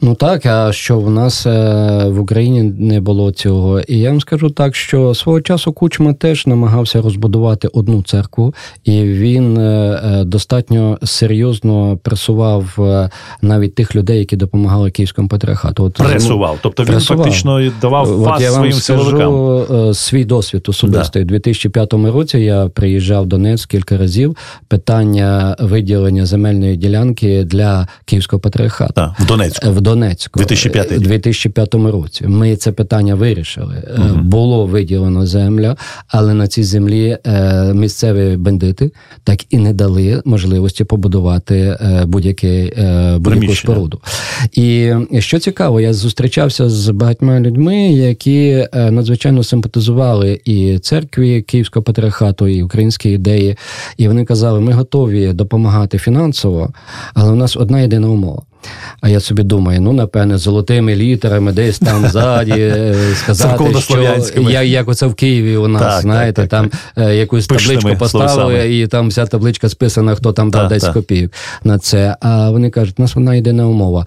Ну 0.00 0.14
так, 0.14 0.46
а 0.46 0.72
що 0.72 1.00
в 1.00 1.10
нас 1.10 1.46
е, 1.46 2.04
в 2.08 2.20
Україні 2.20 2.62
не 2.62 3.00
було 3.00 3.32
цього. 3.32 3.80
І 3.80 3.98
я 3.98 4.10
вам 4.10 4.20
скажу 4.20 4.50
так, 4.50 4.76
що 4.76 5.14
свого 5.14 5.40
часу 5.40 5.72
Кучма 5.72 6.12
теж 6.14 6.46
намагався 6.46 7.02
розбудувати 7.02 7.68
одну 7.72 8.02
церкву, 8.02 8.54
і 8.84 9.02
він 9.02 9.58
е, 9.58 10.00
е, 10.04 10.24
достатньо 10.24 10.98
серйозно 11.02 11.98
пресував 12.02 12.74
е, 12.78 13.10
навіть 13.42 13.74
тих 13.74 13.96
людей, 13.96 14.18
які 14.18 14.36
допомагали 14.36 14.90
Київському 14.90 15.28
патріархату. 15.28 15.84
От, 15.84 15.92
Пресував. 15.94 16.58
Тобто 16.62 16.82
він 16.82 16.90
Пресував. 16.92 17.24
фактично 17.24 17.70
давав 17.80 18.22
От 18.22 18.40
я 18.40 18.50
вам 18.50 18.58
своїм 18.58 18.72
скажу 18.72 19.04
силовикам. 19.04 19.88
е, 19.88 19.94
свій 19.94 20.24
досвід 20.24 20.64
особистий. 20.68 21.22
У 21.22 21.26
2005 21.26 21.92
році 21.92 22.38
я 22.38 22.68
приїжджав 22.68 23.22
в 23.24 23.26
Донецьк 23.26 23.70
кілька 23.70 23.98
разів. 23.98 24.36
Питання 24.82 25.56
виділення 25.58 26.26
земельної 26.26 26.76
ділянки 26.76 27.44
для 27.44 27.86
Київського 28.04 28.40
патріархату. 28.40 28.92
Так, 28.92 29.20
в 29.20 29.26
Донецьку. 29.26 29.70
В 29.70 29.80
Донецьку 29.80 30.38
2005 30.38 30.92
рік. 30.92 31.00
2005 31.00 31.74
році. 31.74 32.24
Ми 32.26 32.56
це 32.56 32.72
питання 32.72 33.14
вирішили. 33.14 33.74
Е, 33.74 34.00
Було 34.22 34.66
виділено 34.66 35.26
земля, 35.26 35.76
але 36.08 36.34
на 36.34 36.46
цій 36.46 36.62
землі 36.62 37.18
е, 37.26 37.74
місцеві 37.74 38.36
бандити 38.36 38.90
так 39.24 39.38
і 39.50 39.58
не 39.58 39.72
дали 39.72 40.22
можливості 40.24 40.84
побудувати 40.84 41.56
е, 41.56 42.04
будь-яке 42.06 42.72
е, 42.78 43.18
будь-яку 43.18 43.54
споруду. 43.54 44.00
І 44.52 44.92
що 45.18 45.38
цікаво, 45.38 45.80
я 45.80 45.92
зустрічався 45.92 46.70
з 46.70 46.88
багатьма 46.88 47.40
людьми, 47.40 47.92
які 47.92 48.66
е, 48.74 48.90
надзвичайно 48.90 49.44
симпатизували 49.44 50.40
і 50.44 50.78
церкві 50.78 51.42
Київського 51.42 51.82
патріархату, 51.82 52.48
і 52.48 52.62
українські 52.62 53.10
ідеї. 53.10 53.56
І 53.96 54.08
вони 54.08 54.24
казали, 54.24 54.60
ми 54.60 54.71
готові 54.72 55.32
допомагати 55.32 55.98
фінансово, 55.98 56.70
але 57.14 57.32
у 57.32 57.34
нас 57.34 57.56
одна 57.56 57.80
єдина 57.80 58.08
умова. 58.08 58.42
А 59.00 59.08
я 59.08 59.20
собі 59.20 59.42
думаю, 59.42 59.80
ну 59.80 59.92
напевне, 59.92 60.38
золотими 60.38 60.96
літерами 60.96 61.52
десь 61.52 61.78
там 61.78 62.06
ззаді 62.06 62.52
е, 62.52 62.94
сказати, 63.14 63.48
що 63.48 63.64
Церковно-слов'янськими. 63.64 64.52
я, 64.52 64.62
як 64.62 64.88
оце 64.88 65.06
в 65.06 65.14
Києві 65.14 65.56
у 65.56 65.68
нас, 65.68 65.82
Так, 65.82 66.02
знаєте, 66.02 66.42
так, 66.46 66.50
там 66.50 66.70
е, 67.06 67.16
якусь 67.16 67.46
Пишними 67.46 67.80
табличку 67.80 67.98
поставили, 67.98 68.34
словесами. 68.34 68.78
і 68.78 68.86
там 68.86 69.08
вся 69.08 69.26
табличка 69.26 69.68
списана, 69.68 70.14
хто 70.14 70.32
там 70.32 70.50
дав 70.50 70.60
Так, 70.62 70.70
10 70.70 70.92
копійок 70.92 71.32
на 71.64 71.78
це. 71.78 72.16
А 72.20 72.50
вони 72.50 72.70
кажуть, 72.70 72.94
у 72.98 73.02
нас 73.02 73.14
вона 73.14 73.34
єдина 73.34 73.66
умова. 73.66 74.06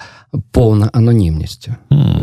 Повна 0.52 0.90
анонімність. 0.94 1.70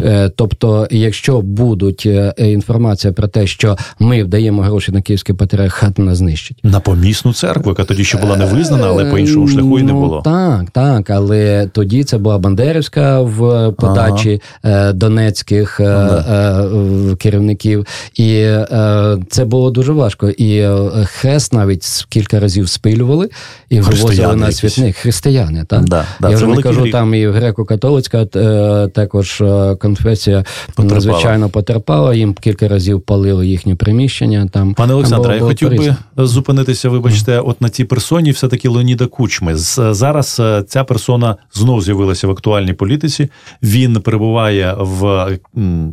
Е, 0.05 0.31
Тобто, 0.37 0.89
якщо 0.91 1.41
будуть 1.41 2.09
інформація 2.39 3.13
про 3.13 3.29
те, 3.29 3.47
що 3.47 3.77
ми 3.99 4.25
вдаємо 4.25 4.63
гроші 4.63 4.93
на 4.93 5.03
київський 5.03 5.35
патріархат, 5.35 5.99
нас 5.99 6.19
знищить. 6.19 6.59
На 6.63 6.81
помісну 6.81 7.33
церкву, 7.33 7.71
яка 7.71 7.85
тоді 7.85 8.05
ще 8.05 8.19
була 8.19 8.37
не 8.37 8.45
визнана, 8.45 8.87
але 8.87 9.05
по 9.05 9.19
іншому 9.19 9.49
шляху 9.49 9.79
і 9.79 9.83
не 9.83 9.93
Ну. 9.93 10.23
Так, 10.25 10.71
так, 10.71 11.11
але 11.11 11.69
тоді 11.73 12.05
це 12.05 12.19
була 12.23 12.39
Бандерівська 12.39 13.21
в 13.21 13.71
подачі 13.79 14.41
е, 14.65 14.93
донецьких 14.93 15.81
е, 15.81 15.85
е, 15.85 17.17
керівників, 17.19 17.87
і 18.15 18.33
е, 18.35 19.19
це 19.31 19.45
було 19.45 19.71
дуже 19.71 19.93
важко. 19.93 20.31
І 20.31 20.57
е, 20.57 20.77
хрест 21.05 21.53
навіть 21.53 21.87
кілька 22.09 22.41
разів 22.41 22.69
спилювали 22.69 23.29
і 23.69 23.81
вивозили 23.81 24.37
на 24.37 24.53
світник. 24.53 24.97
Християни, 24.97 25.65
так? 25.69 25.85
Да, 25.85 26.05
да, 26.21 26.31
Я 26.31 26.37
вже 26.37 26.47
не 26.47 26.63
кажу, 26.63 26.81
гріх. 26.81 26.93
там 26.93 27.15
і 27.15 27.29
греко-католицька 27.29 28.39
е, 28.39 28.89
також 28.89 29.41
е, 29.41 29.77
конфесія 29.81 30.45
Потерпала. 30.67 30.95
надзвичайно 30.95 31.49
потерпала. 31.49 32.15
Їм 32.15 32.35
кілька 32.35 32.69
разів 32.69 33.01
палили 33.01 33.47
їхні 33.47 33.75
приміщення. 33.75 34.49
Там 34.53 34.75
Пане 34.75 34.95
Олександре, 34.95 35.35
я 35.35 35.41
хотів 35.41 35.69
би 35.71 35.77
по-різному. 35.77 35.99
зупинитися, 36.19 36.89
вибачте, 36.89 37.39
от 37.41 37.61
на 37.61 37.69
цій 37.69 37.85
персоні, 37.85 38.31
все-таки 38.31 38.69
Леоніда 38.69 39.07
Кучми. 39.07 39.53
Зараз 39.57 40.37
е, 40.41 40.65
ця 40.69 40.85
персона 40.85 41.37
знов 41.55 41.83
з'явилася 41.83 42.12
в 42.15 42.31
актуальній 42.31 42.73
політиці. 42.73 43.29
Він 43.63 44.01
перебуває 44.01 44.77
в 44.79 45.29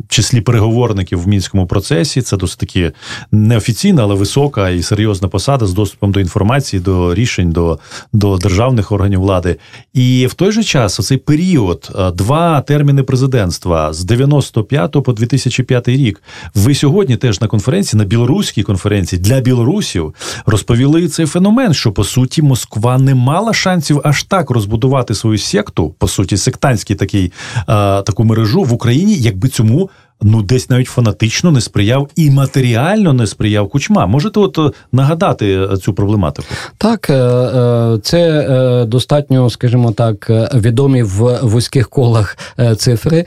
числі 0.08 0.40
переговорників 0.40 1.22
в 1.22 1.28
мінському 1.28 1.66
процесі. 1.66 2.22
Це 2.22 2.36
досить 2.36 2.58
таки 2.58 2.92
неофіційна, 3.32 4.02
але 4.02 4.14
висока 4.14 4.70
і 4.70 4.82
серйозна 4.82 5.28
посада 5.28 5.66
з 5.66 5.72
доступом 5.72 6.12
до 6.12 6.20
інформації, 6.20 6.80
до 6.80 7.14
рішень, 7.14 7.52
до, 7.52 7.78
до 8.12 8.36
державних 8.36 8.92
органів 8.92 9.20
влади. 9.20 9.56
І 9.94 10.26
в 10.26 10.34
той 10.34 10.52
же 10.52 10.62
час, 10.64 11.00
оцей 11.00 11.18
період, 11.18 11.90
е, 11.98 12.10
два 12.10 12.60
терміни 12.60 13.02
президентства 13.02 13.92
з 13.92 14.04
95 14.04 15.02
по 15.02 15.12
2005 15.12 15.88
рік. 15.88 16.22
Ви 16.54 16.74
сьогодні 16.74 17.16
теж 17.16 17.40
на 17.40 17.46
конференції, 17.46 17.98
на 17.98 18.04
білоруській 18.04 18.62
конференції 18.62 19.22
для 19.22 19.40
білорусів 19.40 20.14
розповіли 20.46 21.08
цей 21.08 21.26
феномен, 21.26 21.74
що 21.74 21.92
по 21.92 22.04
суті 22.04 22.42
Москва 22.42 22.98
не 22.98 23.14
мала 23.14 23.52
шансів 23.52 24.00
аж 24.04 24.22
так 24.22 24.50
розбудувати 24.50 25.14
свою 25.14 25.38
секту, 25.38 25.94
по 25.98 26.08
суті, 26.10 26.36
сектантський 26.36 26.96
такий 26.96 27.32
е, 27.58 27.62
таку 28.02 28.24
мережу 28.24 28.62
в 28.62 28.72
Україні, 28.72 29.16
якби 29.16 29.48
цьому 29.48 29.90
ну 30.22 30.42
десь 30.42 30.70
навіть 30.70 30.86
фанатично 30.86 31.50
не 31.50 31.60
сприяв 31.60 32.08
і 32.16 32.30
матеріально 32.30 33.12
не 33.12 33.26
сприяв 33.26 33.68
кучма. 33.68 34.06
Можете 34.06 34.40
от 34.40 34.58
е, 34.58 34.70
нагадати 34.92 35.68
цю 35.82 35.92
проблематику? 35.92 36.48
Так, 36.78 37.06
це 38.02 38.84
достатньо, 38.88 39.50
скажімо 39.50 39.92
так, 39.92 40.30
відомі 40.54 41.02
в 41.02 41.38
вузьких 41.42 41.88
колах 41.88 42.38
цифри. 42.76 43.24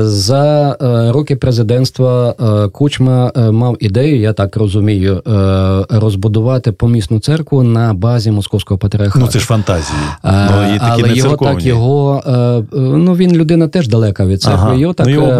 За 0.00 0.76
роки 1.14 1.36
президентства 1.36 2.34
Кучма 2.72 3.32
мав 3.36 3.76
ідею, 3.80 4.20
я 4.20 4.32
так 4.32 4.56
розумію, 4.56 5.22
розбудувати 5.88 6.72
помісну 6.72 7.20
церкву 7.20 7.62
на 7.62 7.94
базі 7.94 8.30
московського 8.30 8.78
патріархату. 8.78 9.24
Ну 9.24 9.26
це 9.26 9.38
ж 9.38 9.46
фантазії. 9.46 9.98
Ну, 10.24 10.30
Але 10.80 11.12
його 11.14 11.36
так 11.36 11.64
його 11.64 12.22
ну 12.72 13.14
він 13.14 13.32
людина 13.32 13.68
теж 13.68 13.88
далека 13.88 14.26
від 14.26 14.42
церкви. 14.42 14.62
Ага. 14.62 14.74
Його 14.74 14.92
так 14.92 15.06
ну, 15.06 15.12
його 15.12 15.32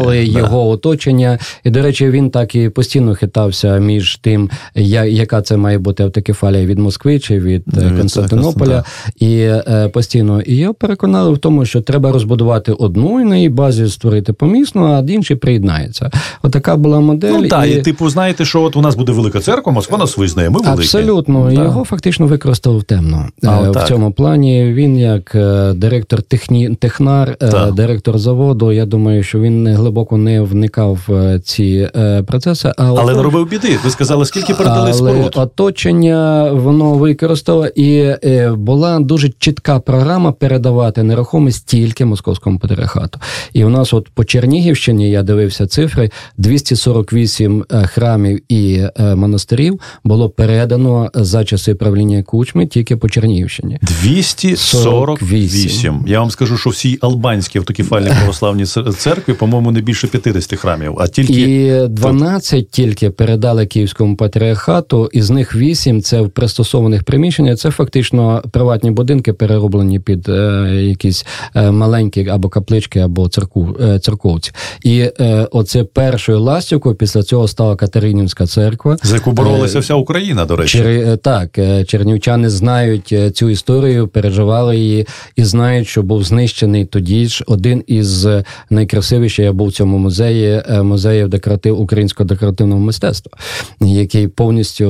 переконали 0.00 0.40
його 0.40 0.62
да. 0.62 0.70
оточення. 0.74 1.38
І, 1.64 1.70
до 1.70 1.82
речі, 1.82 2.10
він 2.10 2.30
так 2.30 2.54
і 2.54 2.68
постійно 2.68 3.14
хитався 3.14 3.78
між 3.78 4.16
тим, 4.16 4.50
яка 4.74 5.42
це 5.42 5.56
має 5.56 5.78
бути 5.78 6.02
автокефалія 6.02 6.66
від 6.66 6.78
Москви 6.78 7.18
чи 7.18 7.38
від 7.38 7.64
Константинополя. 7.98 8.66
Да. 8.66 9.26
І 9.26 9.36
е, 9.40 9.90
постійно 9.92 10.40
і 10.40 10.56
його 10.56 10.74
переконали 10.74 11.32
в 11.32 11.38
тому, 11.38 11.64
що 11.64 11.80
треба 11.80 12.12
розбудувати 12.12 12.72
одну 12.72 13.20
і 13.20 13.24
на 13.24 13.36
її 13.36 13.48
базі 13.48 13.88
створити 13.88 14.32
помісну, 14.32 14.84
а 14.84 15.04
інший 15.08 15.36
приєднається. 15.36 16.10
Отака 16.42 16.76
була 16.76 17.00
модель. 17.00 17.32
Ну 17.32 17.48
так, 17.48 17.66
і... 17.66 17.70
і 17.70 17.82
типу, 17.82 18.08
знаєте, 18.08 18.44
що 18.44 18.62
от 18.62 18.76
у 18.76 18.80
нас 18.80 18.94
буде 18.94 19.12
велика 19.12 19.40
церква, 19.40 19.72
Москва 19.72 19.98
нас 19.98 20.18
визнає. 20.18 20.50
Ми 20.50 20.60
великі. 20.60 20.82
Абсолютно, 20.82 21.52
його 21.52 21.84
фактично 21.84 22.26
використав 22.26 22.84
темно 22.84 23.26
а, 23.42 23.62
е, 23.64 23.70
в 23.70 23.72
так. 23.72 23.88
цьому 23.88 24.12
плані. 24.12 24.72
Він 24.72 24.98
як 24.98 25.34
е, 25.34 25.72
директор 25.72 26.22
техні... 26.22 26.74
технар, 26.74 27.36
директор 27.72 28.18
заводу. 28.18 28.72
Я 28.72 28.86
думаю, 28.86 29.22
що 29.22 29.40
він 29.40 29.62
глибоко 29.86 30.16
не 30.16 30.40
вникав 30.40 30.98
в 31.06 31.38
ці 31.38 31.88
процеси. 32.26 32.72
Але, 32.76 33.00
але 33.00 33.14
не 33.14 33.22
робив 33.22 33.48
біди. 33.48 33.78
Ви 33.84 33.90
сказали, 33.90 34.26
скільки 34.26 34.54
передали 34.54 34.92
споруд? 34.92 35.32
оточення 35.36 36.50
воно 36.52 36.94
використало, 36.94 37.66
і 37.66 38.14
була 38.50 39.00
дуже 39.00 39.28
чітка 39.38 39.80
програма 39.80 40.32
передавати 40.32 41.02
нерухомість 41.02 41.66
тільки 41.66 42.04
московському 42.04 42.58
патріархату. 42.58 43.18
І 43.52 43.64
у 43.64 43.68
нас, 43.68 43.94
от 43.94 44.08
по 44.08 44.24
Чернігівщині, 44.24 45.10
я 45.10 45.22
дивився 45.22 45.66
цифри: 45.66 46.10
248 46.38 47.64
храмів 47.84 48.40
і 48.48 48.82
монастирів 48.98 49.80
було 50.04 50.30
передано 50.30 51.10
за 51.14 51.44
часи 51.44 51.74
правління 51.74 52.22
кучми 52.22 52.66
тільки 52.66 52.96
по 52.96 53.08
Чернігівщині. 53.08 53.78
248. 53.82 56.04
Я 56.06 56.20
вам 56.20 56.30
скажу, 56.30 56.56
що 56.56 56.70
всі 56.70 56.98
албанські 57.00 57.58
автокефальні 57.58 58.10
православні 58.18 58.64
церкви, 58.96 59.34
по-моєму, 59.34 59.65
не 59.70 59.80
більше 59.80 60.06
50 60.06 60.58
храмів, 60.58 60.94
а 60.98 61.08
тільки 61.08 61.40
і 61.40 61.88
12 61.88 62.60
тут... 62.60 62.70
тільки 62.70 63.10
передали 63.10 63.66
київському 63.66 64.16
патріархату, 64.16 65.10
із 65.12 65.30
них 65.30 65.54
8– 65.54 66.02
це 66.02 66.20
в 66.20 66.30
пристосованих 66.30 67.04
приміщеннях. 67.04 67.58
Це 67.58 67.70
фактично 67.70 68.42
приватні 68.50 68.90
будинки, 68.90 69.32
перероблені 69.32 70.00
під 70.00 70.28
е, 70.28 70.70
якісь 70.82 71.26
е, 71.54 71.70
маленькі 71.70 72.28
або 72.28 72.48
каплички, 72.48 72.98
або 72.98 73.28
церкву, 73.28 73.76
е, 73.80 73.98
церковці. 73.98 74.52
І 74.82 75.10
е, 75.20 75.48
оце 75.50 75.84
першою 75.84 76.40
ластівкою 76.40 76.94
після 76.94 77.22
цього 77.22 77.48
стала 77.48 77.76
Катеринівська 77.76 78.46
церква, 78.46 78.96
за 79.02 79.14
яку 79.14 79.32
боролася 79.32 79.78
вся 79.78 79.94
Україна. 79.94 80.44
До 80.44 80.56
речі, 80.56 80.78
Чер... 80.78 81.18
так 81.18 81.58
чернівчани 81.86 82.50
знають 82.50 83.14
цю 83.34 83.50
історію, 83.50 84.08
переживали 84.08 84.76
її 84.76 85.06
і 85.36 85.44
знають, 85.44 85.88
що 85.88 86.02
був 86.02 86.24
знищений 86.24 86.84
тоді 86.84 87.26
ж 87.26 87.44
один 87.46 87.84
із 87.86 88.28
найкрасивіших. 88.70 89.52
Був 89.56 89.68
в 89.68 89.72
цьому 89.72 89.98
музеї 89.98 90.62
музеїв 90.82 91.28
декоратив 91.28 91.80
українського 91.80 92.26
декоративного 92.26 92.80
мистецтва, 92.80 93.32
який 93.80 94.28
повністю 94.28 94.86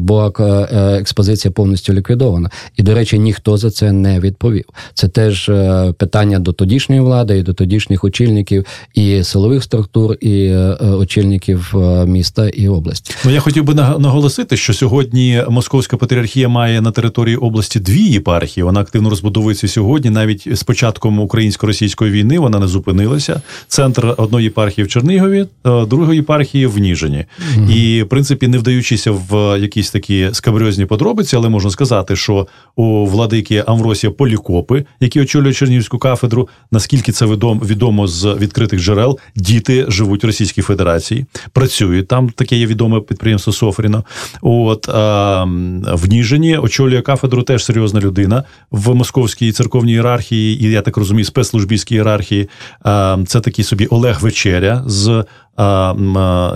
була 0.00 0.32
експозиція 1.00 1.52
повністю 1.52 1.92
ліквідована. 1.92 2.50
І, 2.76 2.82
до 2.82 2.94
речі, 2.94 3.18
ніхто 3.18 3.56
за 3.56 3.70
це 3.70 3.92
не 3.92 4.20
відповів. 4.20 4.64
Це 4.94 5.08
теж 5.08 5.50
питання 5.98 6.38
до 6.38 6.52
тодішньої 6.52 7.00
влади 7.00 7.38
і 7.38 7.42
до 7.42 7.52
тодішніх 7.52 8.04
очільників 8.04 8.64
і 8.94 9.24
силових 9.24 9.62
структур, 9.64 10.14
і 10.20 10.54
очільників 10.80 11.74
міста 12.06 12.48
і 12.48 12.68
області. 12.68 13.14
Ну 13.24 13.30
я 13.30 13.40
хотів 13.40 13.64
би 13.64 13.74
наголосити, 13.74 14.56
що 14.56 14.74
сьогодні 14.74 15.42
московська 15.48 15.96
патріархія 15.96 16.48
має 16.48 16.80
на 16.80 16.90
території 16.90 17.36
області 17.36 17.80
дві 17.80 18.02
єпархії. 18.02 18.64
Вона 18.64 18.80
активно 18.80 19.10
розбудовується 19.10 19.68
сьогодні. 19.68 20.10
Навіть 20.10 20.56
з 20.56 20.62
початком 20.62 21.18
українсько-російської 21.18 22.10
війни 22.10 22.38
вона 22.38 22.58
не 22.58 22.66
зупинилася. 22.66 23.42
Центр 23.68 23.97
одної 23.98 24.44
єпархії 24.44 24.84
в 24.84 24.88
Чернігові, 24.88 25.46
е, 25.66 25.86
другої 25.86 26.16
єпархії 26.16 26.66
в 26.66 26.78
Ніжині. 26.78 27.24
Mm-hmm. 27.56 27.72
І 27.72 28.02
в 28.02 28.08
принципі, 28.08 28.48
не 28.48 28.58
вдаючися 28.58 29.10
в 29.10 29.60
якісь 29.60 29.90
такі 29.90 30.28
скабрьозні 30.32 30.86
подробиці, 30.86 31.36
але 31.36 31.48
можна 31.48 31.70
сказати, 31.70 32.16
що 32.16 32.46
у 32.76 33.06
владики 33.06 33.64
Амвросія 33.66 34.10
Полікопи, 34.10 34.84
які 35.00 35.20
очолюють 35.20 35.56
Чернігівську 35.56 35.98
кафедру, 35.98 36.48
наскільки 36.72 37.12
це 37.12 37.26
відомо 37.26 38.06
з 38.06 38.24
відкритих 38.34 38.80
джерел, 38.80 39.18
діти 39.36 39.84
живуть 39.88 40.24
в 40.24 40.26
Російській 40.26 40.62
Федерації, 40.62 41.26
працюють 41.52 42.08
там. 42.08 42.30
Таке 42.30 42.56
є 42.56 42.66
відоме 42.66 43.00
підприємство 43.00 43.52
Софріно. 43.52 44.04
От 44.42 44.88
а, 44.88 45.44
в 45.92 46.08
Ніжині 46.08 46.56
очолює 46.56 47.02
кафедру 47.02 47.42
теж 47.42 47.64
серйозна 47.64 48.00
людина 48.00 48.44
в 48.70 48.94
московській 48.94 49.52
церковній 49.52 49.92
ієрархії, 49.92 50.64
і 50.64 50.70
я 50.70 50.82
так 50.82 50.96
розумію, 50.96 51.24
спецслужбійській 51.24 51.94
ієрархії. 51.94 52.48
А, 52.82 53.18
Це 53.26 53.40
такий 53.40 53.64
собі 53.64 53.86
Олег 53.90 54.20
Вечеря 54.20 54.82
з 54.86 55.24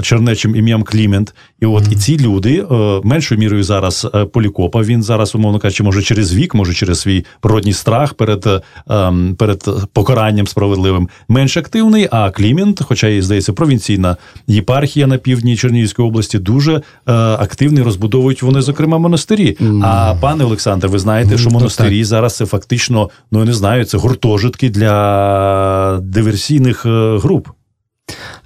чернечим 0.03 0.57
ім'ям 0.57 0.83
Клімент. 0.83 1.35
І 1.61 1.67
от 1.67 1.85
mm-hmm. 1.85 1.93
і 1.93 1.97
ці 1.97 2.19
люди 2.19 2.65
е, 2.71 3.01
меншою 3.05 3.39
мірою 3.39 3.63
зараз 3.63 4.07
е, 4.15 4.25
Полікопа. 4.25 4.83
Він 4.83 5.03
зараз, 5.03 5.35
умовно 5.35 5.59
кажучи, 5.59 5.83
може 5.83 6.03
через 6.03 6.35
вік, 6.35 6.55
може 6.55 6.75
через 6.75 7.01
свій 7.01 7.25
природній 7.41 7.73
страх 7.73 8.15
перед 8.15 8.47
е, 8.47 8.61
ем, 8.91 9.35
перед 9.39 9.65
покаранням 9.93 10.47
справедливим, 10.47 11.09
менш 11.29 11.57
активний. 11.57 12.09
А 12.11 12.31
Клімент, 12.31 12.81
хоча 12.85 13.09
і 13.09 13.23
здається, 13.23 13.53
провінційна 13.53 14.17
єпархія 14.47 15.07
на 15.07 15.19
півдні 15.19 15.57
Чернігівської 15.57 16.09
області, 16.09 16.39
дуже 16.39 16.83
активний 17.07 17.83
розбудовують 17.83 18.43
вони, 18.43 18.63
зокрема, 18.63 18.99
монастирі. 18.99 19.57
Mm-hmm. 19.61 19.83
А 19.85 20.15
пане 20.21 20.45
Олександр, 20.45 20.87
ви 20.87 20.99
знаєте, 20.99 21.39
що 21.39 21.51
монастирі 21.51 22.05
зараз 22.05 22.37
це 22.37 22.47
фактично, 22.47 23.11
ну 23.33 23.39
я 23.39 23.45
не 23.45 23.53
знаю, 23.53 23.85
це 23.85 23.99
гуртожитки 23.99 24.71
для 24.71 26.01
диверсійних 26.03 26.87
груп. 27.23 27.62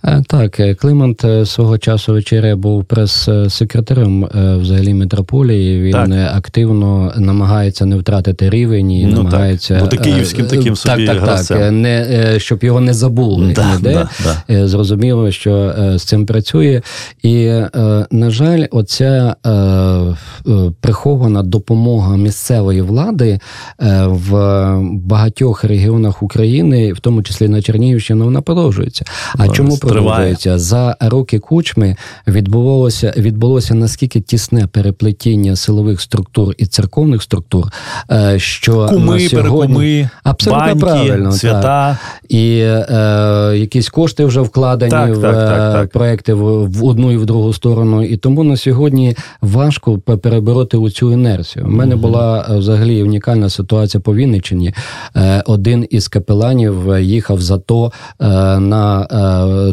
Е, 0.06 0.22
так, 0.26 0.60
е, 0.60 0.74
Климент 0.74 1.24
е, 1.24 1.46
свого 1.46 1.78
часу 1.78 2.12
вечеря 2.12 2.56
був 2.56 2.84
прес-секретарем 2.84 4.28
взагалі 4.60 4.94
митрополії. 4.94 5.82
Він 5.82 5.92
так. 5.92 6.36
активно 6.36 7.12
намагається 7.16 7.86
не 7.86 7.96
втратити 7.96 8.50
рівень 8.50 8.90
і 8.90 9.06
ну, 9.06 9.16
намагається 9.16 9.78
бути 9.80 9.96
київським 9.96 10.46
таким 10.46 10.76
собі 10.76 11.06
так, 11.06 11.24
так, 11.24 11.46
так, 11.46 11.72
не 11.72 12.34
щоб 12.38 12.64
його 12.64 12.80
не 12.80 12.94
забули 12.94 13.52
да, 13.54 13.74
ніде. 13.74 13.92
Да, 13.92 14.08
да. 14.48 14.68
Зрозуміло, 14.68 15.30
що 15.30 15.74
з 15.96 16.02
цим 16.02 16.26
працює. 16.26 16.82
І, 17.22 17.46
на 18.10 18.30
жаль, 18.30 18.64
оця 18.70 19.36
прихована 20.80 21.42
допомога 21.42 22.16
місцевої 22.16 22.80
влади 22.80 23.40
в 24.02 24.32
багатьох 24.92 25.64
регіонах 25.64 26.22
України, 26.22 26.92
в 26.92 27.00
тому 27.00 27.22
числі 27.22 27.48
на 27.48 27.62
Чернігівщині, 27.62 28.22
вона 28.22 28.40
продовжується. 28.40 29.04
А 29.38 29.48
чому 29.48 29.78
продовжується? 30.02 30.58
За 30.58 30.96
роки 31.00 31.38
кучми 31.38 31.96
відбувалося 32.26 33.14
відбулося 33.16 33.74
наскільки 33.74 34.20
тісне 34.20 34.66
переплетіння 34.66 35.56
силових 35.56 36.00
структур 36.00 36.54
і 36.58 36.66
церковних 36.66 37.22
структур, 37.22 37.66
е, 38.10 38.38
що 38.38 38.86
Куми, 38.86 39.12
на 39.12 39.28
сьогодні 39.28 39.28
перекуми, 39.28 40.10
абсолютно 40.24 40.64
баньки, 40.64 40.80
правильно 40.80 41.32
свята 41.32 41.98
так. 42.22 42.30
і 42.30 42.58
е, 42.58 43.52
якісь 43.56 43.88
кошти 43.88 44.24
вже 44.24 44.40
вкладені 44.40 44.90
так, 44.90 45.16
в 45.16 45.20
так, 45.22 45.72
так, 45.72 45.90
проекти 45.90 46.34
в, 46.34 46.70
в 46.70 46.84
одну 46.84 47.12
і 47.12 47.16
в 47.16 47.26
другу 47.26 47.52
сторону. 47.52 48.02
І 48.02 48.16
тому 48.16 48.44
на 48.44 48.56
сьогодні 48.56 49.16
важко 49.40 49.98
перебороти 49.98 50.76
у 50.76 50.90
цю 50.90 51.12
інерцію. 51.12 51.66
У 51.66 51.70
мене 51.70 51.96
була 51.96 52.46
е, 52.50 52.56
взагалі 52.56 53.02
унікальна 53.02 53.50
ситуація 53.50 54.00
по 54.00 54.14
Вінниччині. 54.14 54.74
Е, 55.16 55.42
один 55.46 55.86
із 55.90 56.08
капеланів 56.08 56.98
їхав 57.00 57.40
за 57.40 57.58
то 57.58 57.92
на 58.20 59.06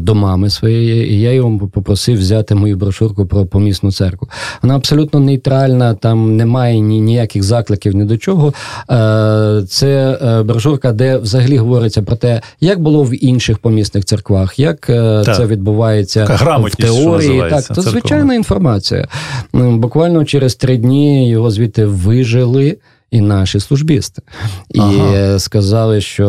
до 0.02 0.13
мами 0.16 0.50
своєї, 0.50 1.14
і 1.14 1.22
я 1.22 1.32
його 1.32 1.68
попросив 1.68 2.20
взяти 2.20 2.56
мою 2.56 2.78
брошурку 2.78 3.26
про 3.26 3.46
помісну 3.46 3.92
церкву. 3.92 4.28
Вона 4.62 4.76
абсолютно 4.76 5.20
нейтральна, 5.20 5.94
там 5.94 6.38
немає 6.38 6.80
ні, 6.80 7.02
ніяких 7.02 7.44
закликів 7.44 7.96
ні 7.96 8.06
до 8.06 8.18
чого. 8.18 8.54
Е, 8.92 9.64
це 9.70 10.20
е, 10.22 10.44
брошурка, 10.44 10.92
де 10.92 11.18
взагалі 11.18 11.58
говориться 11.58 12.02
про 12.02 12.16
те, 12.16 12.42
як 12.62 12.82
було 12.82 13.04
в 13.04 13.24
інших 13.26 13.58
помісних 13.58 14.06
церквах, 14.06 14.60
як 14.60 14.90
е, 14.90 15.22
так. 15.26 15.36
це 15.36 15.46
відбувається 15.46 16.26
в 16.26 16.76
теорії. 16.76 17.44
Так, 17.50 17.64
це 17.64 17.82
звичайна 17.82 18.36
інформація. 18.36 19.08
Буквально 19.54 20.26
через 20.26 20.56
три 20.56 20.78
дні 20.78 21.30
його 21.30 21.52
звідти 21.52 21.86
вижили 21.86 22.78
і 23.14 23.22
наші 23.22 23.60
службісти. 23.60 24.22
І 24.70 24.80
Ага. 24.80 25.40
сказали, 25.40 26.02
що 26.02 26.28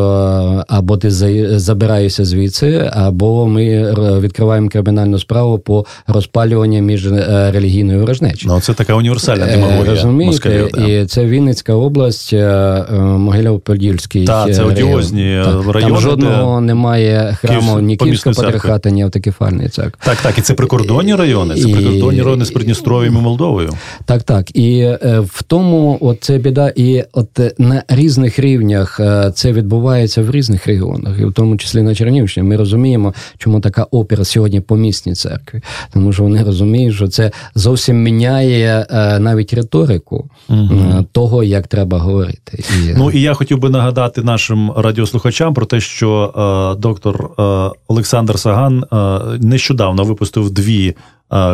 або 0.68 0.97
ти 0.97 1.11
забираєшся 1.59 2.25
звідси, 2.25 2.90
або 2.92 3.47
ми 3.47 3.94
відкриваємо 4.20 4.68
кримінальну 4.68 5.18
справу 5.18 5.59
по 5.59 5.87
розпалюванню 6.07 6.81
між 6.81 7.07
е, 7.07 7.51
релігійної 7.55 7.99
ворожнечі. 8.01 8.47
Ну, 8.49 8.61
це 8.61 8.75
така 8.75 8.94
універсальна 8.94 9.47
Е, 9.47 9.51
демагогія. 9.51 9.85
Розумієте, 9.90 10.33
москалів, 10.33 10.68
да. 10.75 10.87
і 10.87 11.07
це 11.07 11.25
Вінницька 11.25 11.73
область, 11.75 12.33
е, 12.33 12.37
е, 12.38 12.85
Могилів-Подільський. 12.99 14.27
Та, 14.27 14.44
це 14.44 14.51
е, 14.53 14.64
район. 14.64 14.70
одіозні 14.73 15.37
райони, 15.42 15.81
Там 15.81 15.97
жодного 16.01 16.61
немає 16.61 17.37
храму 17.40 17.81
ні 17.81 17.97
Київського 17.97 18.35
патріархата, 18.37 18.90
ні 18.90 19.03
автокефальної 19.03 19.68
церкви. 19.68 19.99
Так, 20.05 20.16
так, 20.23 20.38
і 20.38 20.40
це 20.40 20.55
прикордонні 20.55 21.14
райони, 21.14 21.55
це 21.55 21.68
І- 21.68 21.73
прикордонні 21.73 22.23
райони 22.23 22.44
з 22.44 22.51
Придністров'ям 22.51 23.16
і 23.16 23.20
Молдовою. 23.20 23.70
Так, 24.05 24.23
так. 24.23 24.57
І 24.57 24.79
е, 24.79 25.20
в 25.33 25.42
тому 25.42 25.99
от 26.01 26.18
це 26.20 26.38
біда, 26.38 26.73
і 26.76 27.04
от 27.12 27.40
е, 27.40 27.52
на 27.58 27.82
різних 27.88 28.38
рівнях 28.38 29.00
е, 29.00 29.32
це 29.34 29.52
відбувається 29.52 30.22
в 30.22 30.30
різних 30.30 30.66
регіонах, 30.66 31.20
і 31.20 31.24
в 31.24 31.32
тому 31.32 31.56
числі 31.56 31.82
на 31.82 31.94
Чернігівщині. 31.94 32.48
Ми 32.48 32.56
розуміємо, 32.56 33.14
чому 33.38 33.60
така 33.60 33.82
опера 33.82 34.24
сьогодні 34.24 34.60
по 34.60 34.76
місній 34.76 35.14
церкві, 35.14 35.60
тому 35.92 36.12
що 36.12 36.22
вони 36.22 36.42
розуміють, 36.42 36.94
що 36.94 37.08
це 37.08 37.30
зовсім 37.54 38.02
міняє 38.02 38.87
е, 38.90 39.18
навіть 39.18 39.54
риторику 39.54 40.30
е, 40.50 40.54
того, 41.12 41.44
як 41.44 41.66
треба 41.66 41.98
говорити. 41.98 42.64
І, 42.84 42.94
Ну 42.96 43.10
і 43.10 43.20
я 43.20 43.34
хотів 43.34 43.58
би 43.58 43.70
нагадати 43.70 44.22
нашим 44.22 44.72
радіослухачам 44.72 45.54
про 45.54 45.66
те, 45.66 45.80
що 45.80 46.32
е, 46.76 46.80
доктор 46.80 47.30
е, 47.38 47.42
Олександр 47.88 48.38
Саган 48.38 48.84
е, 48.92 49.20
нещодавно 49.40 50.04
випустив 50.04 50.50
дві 50.50 50.94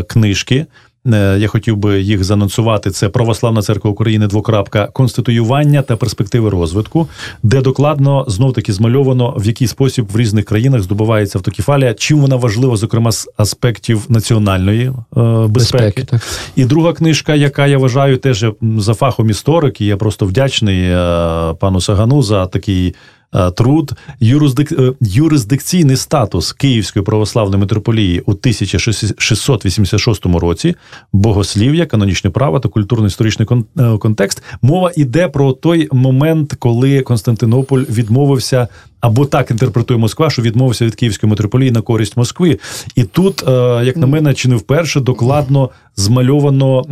книжки. 0.06 0.66
Е, 1.06 1.36
Я 1.38 1.48
хотів 1.48 1.76
би 1.76 2.00
їх 2.00 2.24
занонсувати. 2.24 2.90
Це 2.90 3.08
Православна 3.08 3.62
церква 3.62 3.90
України 3.90 4.26
двокрапка 4.26 4.86
конституювання 4.86 5.82
та 5.82 5.96
перспективи 5.96 6.50
розвитку, 6.50 7.08
де 7.42 7.60
докладно 7.60 8.24
знов 8.28 8.52
таки 8.52 8.72
змальовано 8.72 9.34
в 9.38 9.46
який 9.46 9.66
спосіб 9.66 10.06
в 10.12 10.16
різних 10.16 10.44
країнах 10.44 10.82
здобувається 10.82 11.38
автокефалія, 11.38 11.94
чим 11.94 12.20
вона 12.20 12.36
важлива, 12.36 12.76
зокрема 12.76 13.12
з 13.12 13.28
аспектів 13.36 14.06
національної 14.08 14.82
е, 14.86 14.92
безпеки. 15.16 15.48
безпеки. 15.48 16.04
Так. 16.04 16.22
І 16.56 16.64
друга 16.64 16.92
книжка, 16.92 17.34
яка 17.34 17.66
я 17.66 17.78
вважаю 17.78 18.16
теж 18.16 18.46
за 18.78 18.94
фахом 18.94 19.30
історик, 19.30 19.80
і 19.80 19.86
я 19.86 19.96
просто 19.96 20.26
вдячний 20.26 20.82
е, 20.82 21.54
пану 21.60 21.80
Сагану 21.80 22.22
за 22.22 22.46
такий. 22.46 22.94
Е, 23.34 23.50
Труд 23.50 23.92
юрисдик... 24.20 24.72
е, 24.72 24.92
юрисдикційний 25.00 25.96
статус 25.96 26.52
Київської 26.52 27.04
православної 27.04 27.60
митрополії 27.60 28.20
у 28.20 28.30
1686 28.30 30.26
році, 30.26 30.74
богослів'я, 31.12 31.86
канонічне 31.86 32.30
право 32.30 32.60
та 32.60 32.68
культурно-історичний 32.68 33.48
е, 33.78 33.98
контекст. 33.98 34.42
Мова 34.62 34.92
йде 34.96 35.28
про 35.28 35.52
той 35.52 35.88
момент, 35.92 36.54
коли 36.58 37.00
Константинополь 37.00 37.80
відмовився, 37.80 38.68
або 39.00 39.24
так 39.24 39.50
інтерпретує 39.50 40.00
Москва, 40.00 40.30
що 40.30 40.42
відмовився 40.42 40.84
від 40.84 40.94
Київської 40.94 41.30
митрополії 41.30 41.70
на 41.70 41.80
користь 41.80 42.16
Москви. 42.16 42.58
І 42.94 43.04
тут, 43.04 43.48
е, 43.48 43.80
як 43.84 43.96
на 43.96 44.06
мене, 44.06 44.34
чи 44.34 44.48
не 44.48 44.56
вперше 44.56 45.00
докладно 45.00 45.70
змальовано 45.96 46.82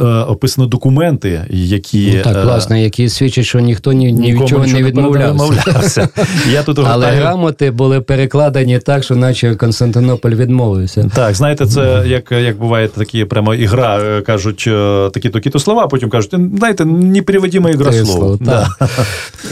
е, 0.00 0.04
описано 0.04 0.66
документи, 0.66 1.44
які 1.50 2.12
Ну, 2.16 2.22
так, 2.22 2.36
е, 2.36 2.42
власне, 2.42 2.82
які 2.82 3.08
свідчать, 3.08 3.44
що 3.44 3.60
ніхто 3.60 3.92
ні, 3.92 4.12
ні 4.12 4.12
від 4.12 4.20
нікому 4.20 4.48
чого 4.48 4.66
не 4.66 4.82
нічого 4.82 4.88
відмовлявся. 4.88 6.08
Я 6.52 6.62
тут 6.62 6.78
Але 6.84 7.06
грамоти 7.06 7.70
були 7.70 8.00
перекладені 8.00 8.78
так, 8.78 9.04
що 9.04 9.16
наче 9.16 9.54
Константинополь 9.54 10.30
відмовився. 10.30 11.10
Так, 11.14 11.34
знаєте, 11.34 11.66
це 11.66 12.04
як, 12.06 12.32
як 12.32 12.58
буває 12.58 12.88
такі 12.88 13.24
прямо 13.24 13.54
ігра, 13.54 14.22
кажуть 14.26 14.68
такі 15.12 15.28
то 15.28 15.40
то 15.40 15.58
слова, 15.58 15.86
потім 15.86 16.10
кажуть, 16.10 16.34
знаєте, 16.58 16.84
непереводима 16.84 17.70
ігра 17.70 17.90
Те 17.90 18.04
слов. 18.04 18.38
слово, 18.38 18.66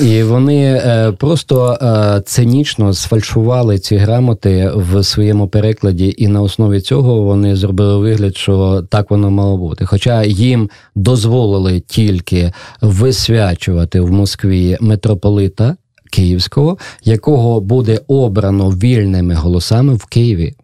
І 0.00 0.22
вони 0.22 0.82
просто 1.18 1.78
цинічно 2.24 2.94
сфальшували 2.94 3.78
ці 3.78 3.96
грамоти 3.96 4.70
в 4.74 5.02
своєму 5.02 5.48
перекладі, 5.48 6.14
і 6.18 6.28
на 6.28 6.42
основі 6.42 6.80
цього 6.80 7.22
вони 7.22 7.56
зробили 7.56 7.98
вигляд, 7.98 8.36
що 8.36 8.82
так 8.90 9.10
воно 9.10 9.30
мало 9.30 9.56
бути. 9.56 9.86
Хоча 9.86 10.24
їм 10.24 10.70
дозволили 10.94 11.80
тільки 11.80 12.52
висвячувати 12.80 14.00
в 14.00 14.12
Москві 14.12 14.76
митрополита 14.80 15.76
Київського, 16.10 16.78
якого 17.04 17.60
буде 17.60 18.00
обрано 18.06 18.70
вільними 18.70 19.34
голосами 19.34 19.94
в 19.94 20.04
Києві. 20.04 20.54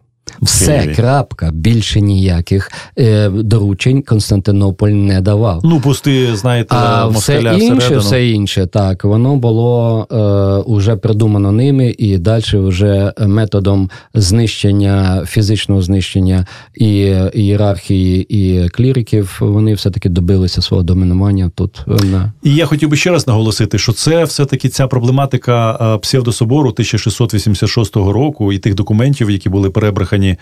Все, 0.41 0.79
Києві. 0.79 0.95
крапка, 0.95 1.49
більше 1.53 2.01
ніяких 2.01 2.71
е, 2.99 3.29
доручень 3.29 4.01
Константинополь 4.01 4.89
не 4.89 5.21
давав. 5.21 5.61
Ну, 5.63 5.79
пусти, 5.79 6.35
знаєте, 6.35 6.75
А 6.75 7.07
все 7.07 7.33
інше, 7.41 7.73
всередину. 7.75 7.99
все 8.01 8.27
інше, 8.27 8.65
так, 8.65 9.03
воно 9.03 9.35
було 9.35 10.07
е, 10.11 10.15
уже 10.71 10.95
придумано 10.95 11.51
ними, 11.51 11.95
і 11.97 12.17
далі 12.17 12.43
вже 12.53 13.13
методом 13.27 13.89
знищення, 14.13 15.23
фізичного 15.27 15.81
знищення 15.81 16.45
і 16.75 17.15
ієрархії, 17.33 18.21
і 18.29 18.69
кліриків, 18.69 19.37
вони 19.41 19.73
все-таки 19.73 20.09
добилися 20.09 20.61
свого 20.61 20.83
домінування 20.83 21.51
тут. 21.55 21.81
е, 21.87 22.05
На... 22.05 22.33
І 22.43 22.55
я 22.55 22.65
хотів 22.65 22.89
би 22.89 22.97
ще 22.97 23.11
раз 23.11 23.27
наголосити, 23.27 23.77
що 23.77 23.91
це 23.93 24.23
все-таки 24.23 24.69
ця 24.69 24.87
проблематика 24.87 25.77
е, 25.95 25.97
псевдособору 25.97 26.69
1686 26.69 27.95
року 27.95 28.53
і 28.53 28.57
тих 28.59 28.75
документів, 28.75 29.29
які 29.29 29.49
були 29.49 29.69
перебрехані 29.69 30.22
е, 30.29 30.37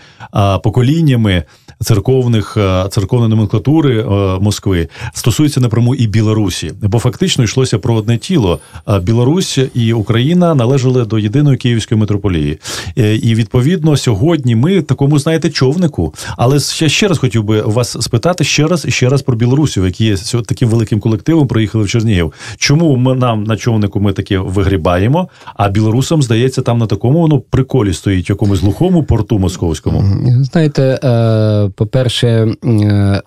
поколіннями 0.63 1.43
церковних 1.81 2.57
е, 2.57 2.85
церковної 2.89 3.29
номенклатури 3.29 3.99
е, 3.99 4.05
Москви, 4.39 4.87
стосується 5.13 5.59
напряму 5.59 5.95
і 5.95 6.07
Білорусі, 6.07 6.71
бо 6.81 6.99
фактично 6.99 7.43
йшлося 7.43 7.79
про 7.79 7.95
одне 7.95 8.17
тіло. 8.17 8.59
Е, 8.89 8.99
Білорусь 8.99 9.59
і 9.73 9.93
Україна 9.93 10.55
належали 10.55 11.05
до 11.05 11.19
єдиної 11.19 11.57
київської 11.57 11.99
митрополії. 11.99 12.59
І 12.95 13.35
відповідно 13.35 13.97
сьогодні 13.97 14.55
ми 14.55 14.81
такому 14.81 15.19
знаєте 15.19 15.49
човнику. 15.49 16.13
Але 16.37 16.59
ще 16.59 16.89
ще 16.89 17.07
раз 17.07 17.17
хотів 17.17 17.43
би 17.43 17.61
вас 17.61 17.97
спитати 18.01 18.43
ще 18.43 18.67
раз 18.67 18.85
і 18.87 18.91
ще 18.91 19.09
раз 19.09 19.21
про 19.21 19.35
білорусів, 19.35 19.85
які 19.85 20.05
є 20.05 20.15
таким 20.47 20.69
великим 20.69 20.99
колективом 20.99 21.47
приїхали 21.47 21.83
в 21.83 21.89
Чернігів. 21.89 22.33
Чому 22.57 22.95
ми 22.97 23.15
нам 23.15 23.43
на 23.43 23.57
човнику 23.57 23.99
ми 23.99 24.13
таке 24.13 24.37
вигрібаємо? 24.37 25.29
А 25.55 25.69
білорусам 25.69 26.21
здається, 26.21 26.61
там 26.61 26.77
на 26.77 26.87
такому 26.87 27.21
воно 27.21 27.39
приколі 27.39 27.93
стоїть 27.93 28.29
якомусь 28.29 28.61
глухому 28.61 29.03
порту 29.03 29.39
московському. 29.39 30.03
Знаєте, 30.51 30.99
по-перше, 31.75 32.27
е, 32.27 32.67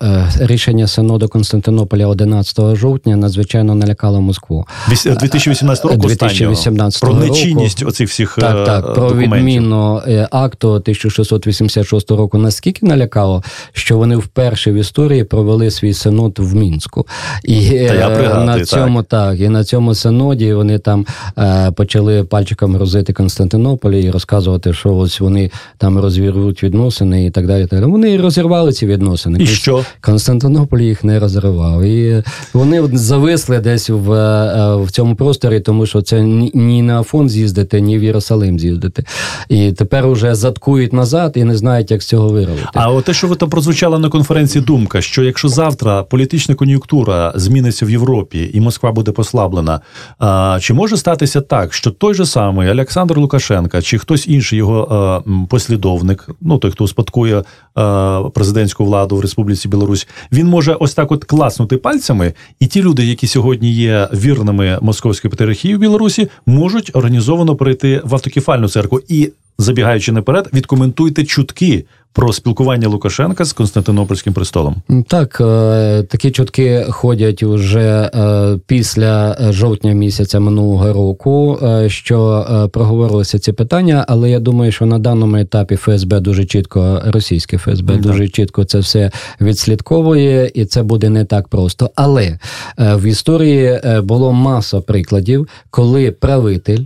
е, 0.03 0.29
рішення 0.39 0.87
Синоду 0.87 1.27
Константинополя 1.27 2.07
11 2.07 2.75
жовтня 2.75 3.15
надзвичайно 3.15 3.75
налякало 3.75 4.21
Москву. 4.21 4.65
2018 4.87 5.85
року 5.85 6.07
2018 6.07 6.95
останнього. 6.95 7.19
про 7.19 7.27
року. 7.27 7.37
нечинність 7.39 7.83
оцих 7.83 8.09
всіх 8.09 8.35
Так, 8.41 8.57
е, 8.57 8.65
так, 8.65 8.93
про 8.93 9.09
документів. 9.09 9.33
відміну 9.37 10.01
е, 10.07 10.27
акту 10.31 10.67
1686 10.69 12.11
року 12.11 12.37
наскільки 12.37 12.85
налякало, 12.85 13.43
що 13.73 13.97
вони 13.97 14.15
вперше 14.15 14.71
в 14.71 14.75
історії 14.75 15.23
провели 15.23 15.71
свій 15.71 15.93
синод 15.93 16.39
в 16.39 16.55
Мінську. 16.55 17.07
І 17.43 17.55
Та 17.69 17.93
я 17.93 18.09
е, 18.09 18.15
пригадую, 18.15 18.45
на 18.45 18.65
цьому 18.65 19.03
так. 19.03 19.39
і 19.39 19.49
на 19.49 19.63
цьому 19.63 19.95
синоді 19.95 20.53
вони 20.53 20.79
там 20.79 21.05
е, 21.37 21.71
почали 21.71 22.23
пальчиком 22.23 22.77
розити 22.77 23.13
Константинополь 23.13 23.91
і 23.91 24.11
розказувати, 24.11 24.73
що 24.73 24.95
ось 24.95 25.19
вони 25.19 25.51
там 25.77 25.99
розірвуть 25.99 26.63
відносини 26.63 27.25
і 27.25 27.29
так 27.29 27.47
далі. 27.47 27.67
Так 27.67 27.79
далі. 27.79 27.91
Вони 27.91 28.11
і 28.11 28.17
розірвали 28.35 28.71
ці 28.71 28.85
відносини. 28.85 29.37
І 29.41 29.47
що? 29.47 29.85
Константинополь 30.01 30.79
їх 30.79 31.03
не 31.03 31.19
розривав. 31.19 31.83
І 31.83 32.23
вони 32.53 32.89
зависли 32.93 33.59
десь 33.59 33.89
в, 33.89 34.11
е, 34.11 34.75
в 34.83 34.91
цьому 34.91 35.15
просторі, 35.15 35.59
тому 35.59 35.85
що 35.85 36.01
це 36.01 36.21
ні 36.53 36.81
на 36.81 36.99
Афон 36.99 37.29
з'їздити, 37.29 37.81
ні 37.81 37.99
в 37.99 38.03
Єрусалим 38.03 38.59
з'їздити. 38.59 39.05
І 39.49 39.71
тепер 39.71 40.07
уже 40.07 40.35
заткують 40.35 40.93
назад 40.93 41.33
і 41.35 41.43
не 41.43 41.57
знають, 41.57 41.91
як 41.91 42.03
з 42.03 42.07
цього 42.07 42.29
виробити. 42.29 42.67
А 42.73 42.91
от 42.91 43.05
те, 43.05 43.13
що 43.13 43.27
ви 43.27 43.35
там 43.35 43.49
прозвучала 43.49 43.99
на 43.99 44.09
конференції, 44.09 44.65
думка, 44.65 45.01
що 45.01 45.23
якщо 45.23 45.49
завтра 45.49 46.03
політична 46.03 46.55
кон'юнктура 46.55 47.33
зміниться 47.35 47.85
в 47.85 47.89
Європі 47.89 48.51
і 48.53 48.61
Москва 48.61 48.91
буде 48.91 49.11
послаблена, 49.11 49.81
а, 50.19 50.57
чи 50.61 50.73
може 50.73 50.97
статися 50.97 51.41
так, 51.41 51.73
що 51.73 51.91
той 51.91 52.13
же 52.13 52.25
самий 52.25 52.71
Олександр 52.71 53.17
Лукашенка 53.17 53.81
чи 53.81 53.97
хтось 53.97 54.27
інший 54.27 54.57
його 54.57 54.87
а, 54.91 55.29
послідовник, 55.49 56.29
ну 56.41 56.57
той, 56.57 56.71
хто 56.71 56.83
успадкує 56.83 57.43
а, 57.75 58.24
президентську 58.29 58.85
владу 58.85 59.17
в 59.17 59.21
Республіці 59.21 59.67
Білорусь, 59.67 60.07
він 60.31 60.47
може 60.47 60.73
ось 60.73 60.93
так 60.93 61.11
от 61.11 61.23
класнути 61.23 61.77
пальцями, 61.77 62.33
і 62.59 62.67
ті 62.67 62.81
люди, 62.81 63.05
які 63.05 63.27
сьогодні 63.27 63.73
є 63.73 64.09
вірними 64.13 64.79
московської 64.81 65.29
патріархії 65.29 65.75
в 65.75 65.79
Білорусі, 65.79 66.27
можуть 66.45 66.91
організовано 66.93 67.55
перейти 67.55 68.01
в 68.03 68.13
автокефальну 68.13 68.69
церкву. 68.69 69.01
І 69.07 69.31
забігаючи 69.57 70.11
наперед, 70.11 70.49
відкоментуйте 70.53 71.23
чутки 71.23 71.85
про 72.15 72.33
спілкування 72.33 72.87
Лукашенка 72.87 73.45
з 73.45 73.53
Константинопольським 73.53 74.33
престолом. 74.33 74.75
Так, 75.07 75.41
е, 75.41 76.03
такі 76.03 76.31
чутки 76.31 76.85
ходять 76.89 77.43
уже 77.43 78.11
е, 78.15 78.59
після 78.67 79.37
жовтня 79.51 79.93
місяця 79.93 80.39
минулого 80.39 80.93
року, 80.93 81.59
е, 81.63 81.89
що 81.89 82.45
проговорилися 82.73 83.39
ці 83.39 83.51
питання, 83.51 84.05
але 84.07 84.29
я 84.29 84.39
думаю, 84.39 84.71
що 84.71 84.85
на 84.85 84.99
даному 84.99 85.37
етапі 85.37 85.75
ФСБ 85.75 86.19
дуже 86.19 86.45
чітко, 86.45 87.01
російське 87.05 87.57
ФСБ 87.57 87.93
mm 87.93 88.01
дуже 88.05 88.27
чітко 88.27 88.63
це 88.63 88.79
все 88.79 89.11
відслідковує, 89.41 90.51
і 90.53 90.65
це 90.65 90.83
буде 90.83 91.09
не 91.09 91.25
так 91.25 91.47
просто. 91.47 91.91
Але 91.95 92.39
в 92.77 93.03
історії 93.05 93.81
було 94.03 94.33
маса 94.33 94.81
прикладів, 94.81 95.47
коли 95.69 96.11
правитель 96.11 96.85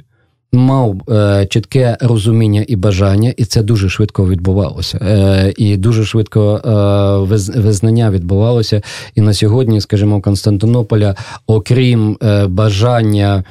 мав 0.51 1.01
е, 1.09 1.45
чітке 1.45 1.97
розуміння 2.01 2.65
і 2.67 2.75
бажання, 2.75 3.33
і 3.38 3.45
це 3.45 3.63
дуже 3.63 3.89
швидко 3.89 4.27
відбувалося. 4.27 4.97
Е, 4.97 5.53
І 5.57 5.77
дуже 5.77 6.05
швидко 6.05 6.55
е, 6.55 7.59
визнання 7.59 8.12
відбувалося. 8.12 8.81
І 9.15 9.21
на 9.21 9.33
сьогодні, 9.33 9.81
скажімо, 9.81 10.21
Константинополя, 10.21 11.15
окрім 11.47 12.17
е, 12.23 12.47
бажання 12.47 13.43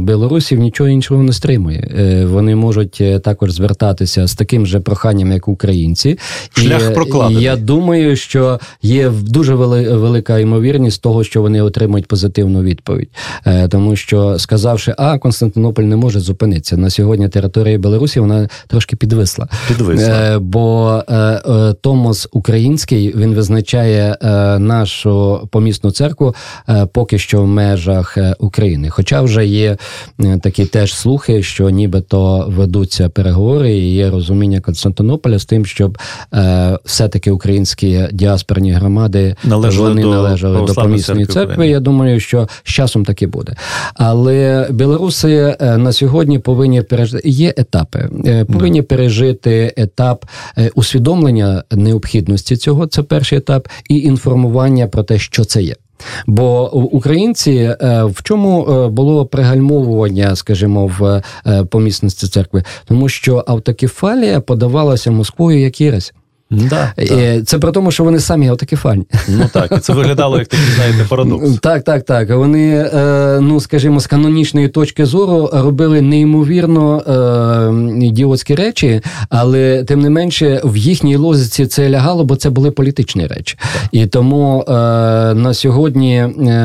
білорусів, 0.00 0.58
нічого 0.58 0.90
іншого 0.90 1.22
не 1.22 1.32
стримує. 1.32 1.88
Е, 1.98 2.24
Вони 2.24 2.54
можуть 2.54 2.98
е, 3.00 3.18
також 3.18 3.52
звертатися 3.52 4.26
з 4.26 4.34
таким 4.34 4.66
же 4.66 4.80
проханням, 4.80 5.32
як 5.32 5.48
українці. 5.48 6.18
Шлях 6.52 6.90
і, 6.90 6.94
прокладений. 6.94 7.42
Я 7.42 7.56
думаю, 7.56 8.16
що 8.16 8.60
є 8.82 9.10
дуже 9.10 9.54
велика 9.54 10.38
ймовірність 10.38 11.02
того, 11.02 11.24
що 11.24 11.42
вони 11.42 11.62
отримують 11.62 12.06
позитивну 12.06 12.62
відповідь, 12.62 13.08
е, 13.46 13.68
тому 13.68 13.96
що 13.96 14.38
сказавши, 14.38 14.94
а 14.98 15.18
Константинополь 15.18 15.84
не 15.84 15.96
може 15.96 16.20
зупинитися. 16.20 16.76
На 16.76 16.90
сьогодні 16.90 17.28
територія 17.28 17.78
Білорусі 17.78 18.20
вона 18.20 18.48
трошки 18.66 18.96
підвисла. 18.96 19.48
Підвисла. 19.68 20.14
Е, 20.14 20.38
бо 20.38 21.02
е, 21.08 21.14
е, 21.16 21.74
Томос 21.80 22.28
Український 22.32 23.14
він 23.16 23.34
визначає 23.34 24.16
е, 24.22 24.58
нашу 24.58 25.40
помісну 25.50 25.90
церкву 25.90 26.34
е, 26.68 26.86
поки 26.92 27.18
що 27.18 27.42
в 27.42 27.46
межах 27.46 28.18
е, 28.18 28.34
України. 28.38 28.90
Хоча 28.90 29.22
вже 29.22 29.33
є 29.42 29.76
такі 30.42 30.66
теж 30.66 30.94
слухи, 30.94 31.42
що 31.42 31.70
нібито 31.70 32.44
ведуться 32.48 33.08
переговори, 33.08 33.72
і 33.72 33.94
є 33.94 34.10
розуміння 34.10 34.60
Константинополя 34.60 35.38
з 35.38 35.44
тим, 35.44 35.66
щоб 35.66 35.98
все-таки 36.84 37.30
українські 37.30 38.08
діаспорні 38.12 38.72
громади 38.72 39.36
належали 39.44 39.88
вони 39.88 40.02
до 40.02 40.10
належали 40.10 40.66
до 40.66 40.74
помісної 40.74 41.26
церкви. 41.26 41.46
церкви. 41.46 41.68
Я 41.68 41.80
думаю, 41.80 42.20
що 42.20 42.48
з 42.64 42.68
часом 42.68 43.04
таки 43.04 43.26
буде. 43.26 43.54
Але 43.94 44.68
білоруси 44.70 45.56
на 45.60 45.92
сьогодні 45.92 46.38
повинні 46.38 46.82
пережити 46.82 47.28
є 47.28 47.54
етапи, 47.56 48.08
е, 48.26 48.44
повинні 48.44 48.82
пережити 48.82 49.74
етап 49.76 50.24
е, 50.58 50.70
усвідомлення 50.74 51.62
необхідності 51.70 52.56
цього. 52.56 52.86
Це 52.86 53.02
перший 53.02 53.38
етап, 53.38 53.68
і 53.88 53.98
інформування 53.98 54.86
про 54.86 55.02
те, 55.02 55.18
що 55.18 55.44
це 55.44 55.62
є. 55.62 55.74
Бо 56.26 56.74
українці 56.74 57.52
е, 57.52 58.04
в 58.04 58.22
чому 58.22 58.88
було 58.88 59.26
пригальмовування, 59.26 60.36
скажімо, 60.36 60.86
в 60.98 61.22
помісності 61.64 62.26
церкви, 62.26 62.62
тому 62.84 63.08
що 63.08 63.44
автокефалія 63.46 64.40
подавалася 64.40 65.10
Москвою 65.10 65.60
як 65.60 65.80
єресь. 65.80 66.14
Да, 66.50 66.92
да. 66.96 67.42
Це 67.42 67.58
при 67.58 67.72
тому, 67.72 67.90
що 67.90 68.04
вони 68.04 68.20
самі 68.20 68.48
автокефальні. 68.48 69.04
Ну 69.28 69.44
так, 69.52 69.72
і 69.76 69.80
це 69.80 69.92
виглядало 69.92 70.38
як 70.38 70.48
такий, 70.48 70.66
знаєте, 70.76 70.98
парадокс. 71.08 71.58
Так, 71.58 71.84
так, 71.84 72.04
так. 72.04 72.30
Вони, 72.30 72.90
е, 72.94 73.38
ну 73.40 73.60
скажімо, 73.60 74.00
з 74.00 74.06
канонічної 74.06 74.68
точки 74.68 75.06
зору 75.06 75.50
робили 75.52 76.00
неймовірно 76.00 76.98
е, 78.00 78.04
ідіотські 78.06 78.54
речі, 78.54 79.00
але 79.28 79.84
тим 79.84 80.00
не 80.00 80.10
менше 80.10 80.60
в 80.64 80.76
їхній 80.76 81.16
лозиці 81.16 81.66
це 81.66 81.90
лягало, 81.90 82.24
бо 82.24 82.36
це 82.36 82.50
були 82.50 82.70
політичні 82.70 83.26
речі. 83.26 83.56
Так. 83.60 83.82
І 83.92 84.06
тому 84.06 84.64
е, 84.68 84.72
на 85.34 85.54
сьогодні 85.54 86.24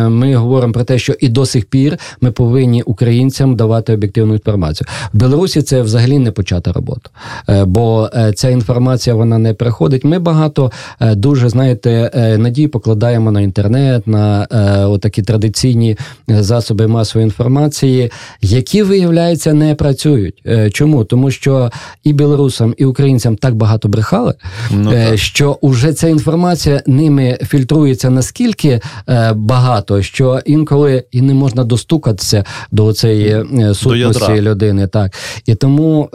ми 0.09 0.35
говоримо 0.35 0.73
про 0.73 0.83
те, 0.83 0.99
що 0.99 1.13
і 1.19 1.29
до 1.29 1.45
сих 1.45 1.65
пір 1.65 1.97
ми 2.21 2.31
повинні 2.31 2.81
українцям 2.81 3.55
давати 3.55 3.93
об'єктивну 3.93 4.33
інформацію. 4.33 4.87
В 5.13 5.17
Білорусі 5.17 5.61
це 5.61 5.81
взагалі 5.81 6.19
не 6.19 6.31
почата 6.31 6.71
робота, 6.71 7.09
бо 7.65 8.09
ця 8.35 8.49
інформація 8.49 9.15
вона 9.15 9.37
не 9.37 9.53
приходить. 9.69 10.03
Ми 10.03 10.19
багато 10.19 10.71
е, 10.99 11.15
дуже 11.15 11.49
знаєте 11.49 12.11
е, 12.13 12.37
надії 12.37 12.67
покладаємо 12.67 13.31
на 13.31 13.41
інтернет, 13.41 14.07
на 14.07 14.47
е, 14.51 14.85
отакі 14.85 15.21
традиційні 15.21 15.97
засоби 16.27 16.87
масової 16.87 17.25
інформації, 17.25 18.11
які 18.41 18.83
виявляється 18.83 19.53
не 19.53 19.75
працюють. 19.75 20.43
Чому? 20.71 21.03
Тому 21.03 21.31
що 21.31 21.71
і 22.03 22.13
білорусам, 22.13 22.73
і 22.77 22.85
українцям 22.85 23.35
так 23.35 23.55
багато 23.55 23.89
брехали, 23.89 24.33
ну, 24.71 24.91
так. 24.91 25.17
що 25.17 25.57
уже 25.61 25.93
ця 25.93 26.07
інформація 26.07 26.81
ними 26.87 27.37
фільтрується 27.41 28.09
наскільки 28.09 28.81
багато, 29.33 30.01
що 30.01 30.39
інколи 30.45 31.03
і 31.11 31.21
не 31.21 31.33
можна 31.33 31.63
достукатися 31.63 32.43
до 32.71 32.93
цієї 32.93 33.45
сутності 33.73 34.27
до 34.27 34.41
людини. 34.41 34.87
Так 34.87 35.13
і 35.45 35.55
тому 35.55 36.09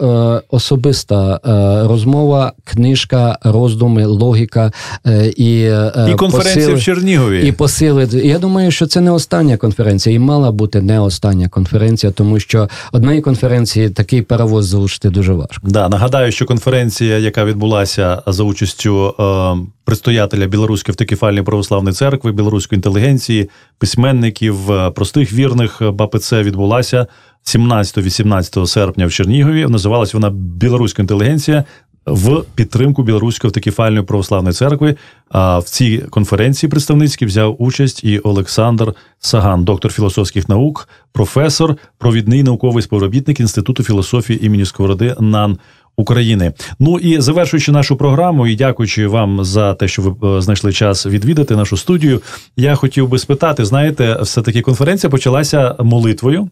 особиста 0.49 1.39
розмова, 1.87 2.53
книжка 2.63 3.37
роздуми, 3.51 4.05
логіка 4.05 4.71
е, 5.07 5.27
і 5.27 5.61
е, 5.61 6.07
І 6.11 6.15
конференція 6.15 6.55
посили, 6.55 6.73
в 6.73 6.81
Чернігові. 6.81 7.47
І 7.47 7.51
посили. 7.51 8.09
Я 8.13 8.39
думаю, 8.39 8.71
що 8.71 8.87
це 8.87 9.01
не 9.01 9.11
остання 9.11 9.57
конференція, 9.57 10.15
і 10.15 10.19
мала 10.19 10.51
бути 10.51 10.81
не 10.81 10.99
остання 10.99 11.49
конференція, 11.49 12.11
тому 12.11 12.39
що 12.39 12.69
одної 12.91 13.21
конференції 13.21 13.89
такий 13.89 14.21
паровоз 14.21 14.65
залучити 14.65 15.09
дуже 15.09 15.33
важко. 15.33 15.67
Да, 15.67 15.89
нагадаю, 15.89 16.31
що 16.31 16.45
конференція, 16.45 17.17
яка 17.17 17.45
відбулася 17.45 18.21
за 18.27 18.43
участю 18.43 19.15
е, 19.19 19.55
предстоятеля 19.85 20.45
Білоруської 20.45 20.93
автокефальної 20.93 21.43
православної 21.43 21.93
церкви, 21.93 22.31
білоруської 22.31 22.77
інтелігенції, 22.77 23.49
письменників, 23.77 24.71
е, 24.71 24.91
простих 24.91 25.33
вірних 25.33 25.81
БАПЦ 25.81 26.33
відбулася 26.33 27.07
17-18 27.45 28.67
серпня 28.67 29.05
в 29.05 29.11
Чернігові. 29.11 29.65
Називалась 29.67 30.13
вона 30.13 30.29
Білоруська 30.29 31.01
інтелігенція 31.01 31.63
в 32.05 32.43
підтримку 32.55 33.03
білоруської 33.03 33.49
автокефальної 33.49 34.05
православної 34.05 34.53
церкви. 34.53 34.95
А 35.29 35.59
в 35.59 35.63
цій 35.63 35.97
конференції 35.97 36.69
представницькій 36.69 37.25
взяв 37.25 37.55
участь 37.59 38.03
і 38.03 38.19
Олександр 38.19 38.93
Саган, 39.19 39.63
доктор 39.63 39.91
філософських 39.91 40.49
наук, 40.49 40.89
професор, 41.11 41.75
провідний 41.97 42.43
науковий 42.43 42.83
співробітник 42.83 43.39
інституту 43.39 43.83
філософії 43.83 44.45
імені 44.45 44.65
Сковороди 44.65 45.15
НАН. 45.19 45.57
України, 45.97 46.53
ну 46.79 46.99
і 46.99 47.21
завершуючи 47.21 47.71
нашу 47.71 47.95
програму, 47.95 48.47
і 48.47 48.55
дякуючи 48.55 49.07
вам 49.07 49.43
за 49.43 49.73
те, 49.73 49.87
що 49.87 50.01
ви 50.01 50.37
е, 50.37 50.41
знайшли 50.41 50.73
час 50.73 51.05
відвідати 51.05 51.55
нашу 51.55 51.77
студію. 51.77 52.21
Я 52.57 52.75
хотів 52.75 53.09
би 53.09 53.19
спитати: 53.19 53.65
знаєте, 53.65 54.17
все 54.21 54.41
таки 54.41 54.61
конференція 54.61 55.09
почалася 55.09 55.75
молитвою. 55.79 56.49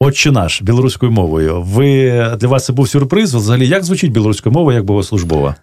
Отче 0.00 0.32
наш 0.32 0.62
білоруською 0.62 1.12
мовою. 1.12 1.62
Ви 1.62 2.10
для 2.40 2.48
вас 2.48 2.64
це 2.64 2.72
був 2.72 2.88
сюрприз? 2.88 3.34
Взагалі, 3.34 3.68
як 3.68 3.84
звучить 3.84 4.12
білоруська 4.12 4.50
мова 4.50 4.74
як 4.74 4.84
богослужбова? 4.84 5.54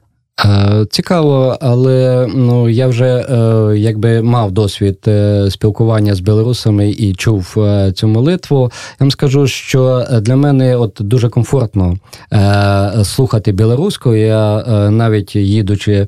Е, 0.45 0.85
цікаво, 0.89 1.57
але 1.61 2.27
ну 2.35 2.69
я 2.69 2.87
вже 2.87 3.05
е, 3.05 3.77
якби 3.77 4.21
мав 4.21 4.51
досвід 4.51 4.97
е, 5.07 5.47
спілкування 5.51 6.15
з 6.15 6.19
білорусами 6.19 6.89
і 6.89 7.15
чув 7.15 7.57
цю 7.93 8.07
молитву. 8.07 8.71
Я 8.99 9.03
вам 9.03 9.11
скажу, 9.11 9.47
що 9.47 10.05
для 10.21 10.35
мене 10.35 10.75
от 10.75 10.97
дуже 10.99 11.29
комфортно 11.29 11.95
слухати 13.03 13.51
білоруську. 13.51 14.15
Я 14.15 14.63
навіть 14.91 15.35
їдучи 15.35 16.07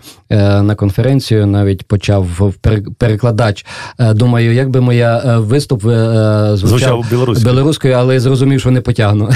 на 0.61 0.75
конференцію, 0.75 1.45
навіть 1.45 1.87
почав 1.87 2.51
перекладач. 2.97 3.65
Думаю, 3.99 4.53
як 4.53 4.69
би 4.69 4.81
моя 4.81 5.39
виступ 5.39 5.81
звучав, 5.81 6.57
звучав 6.57 7.05
білоруською. 7.09 7.53
білоруською, 7.53 7.93
але 7.93 8.19
зрозумів, 8.19 8.59
що 8.59 8.71
не 8.71 8.81
потягну. 8.81 9.29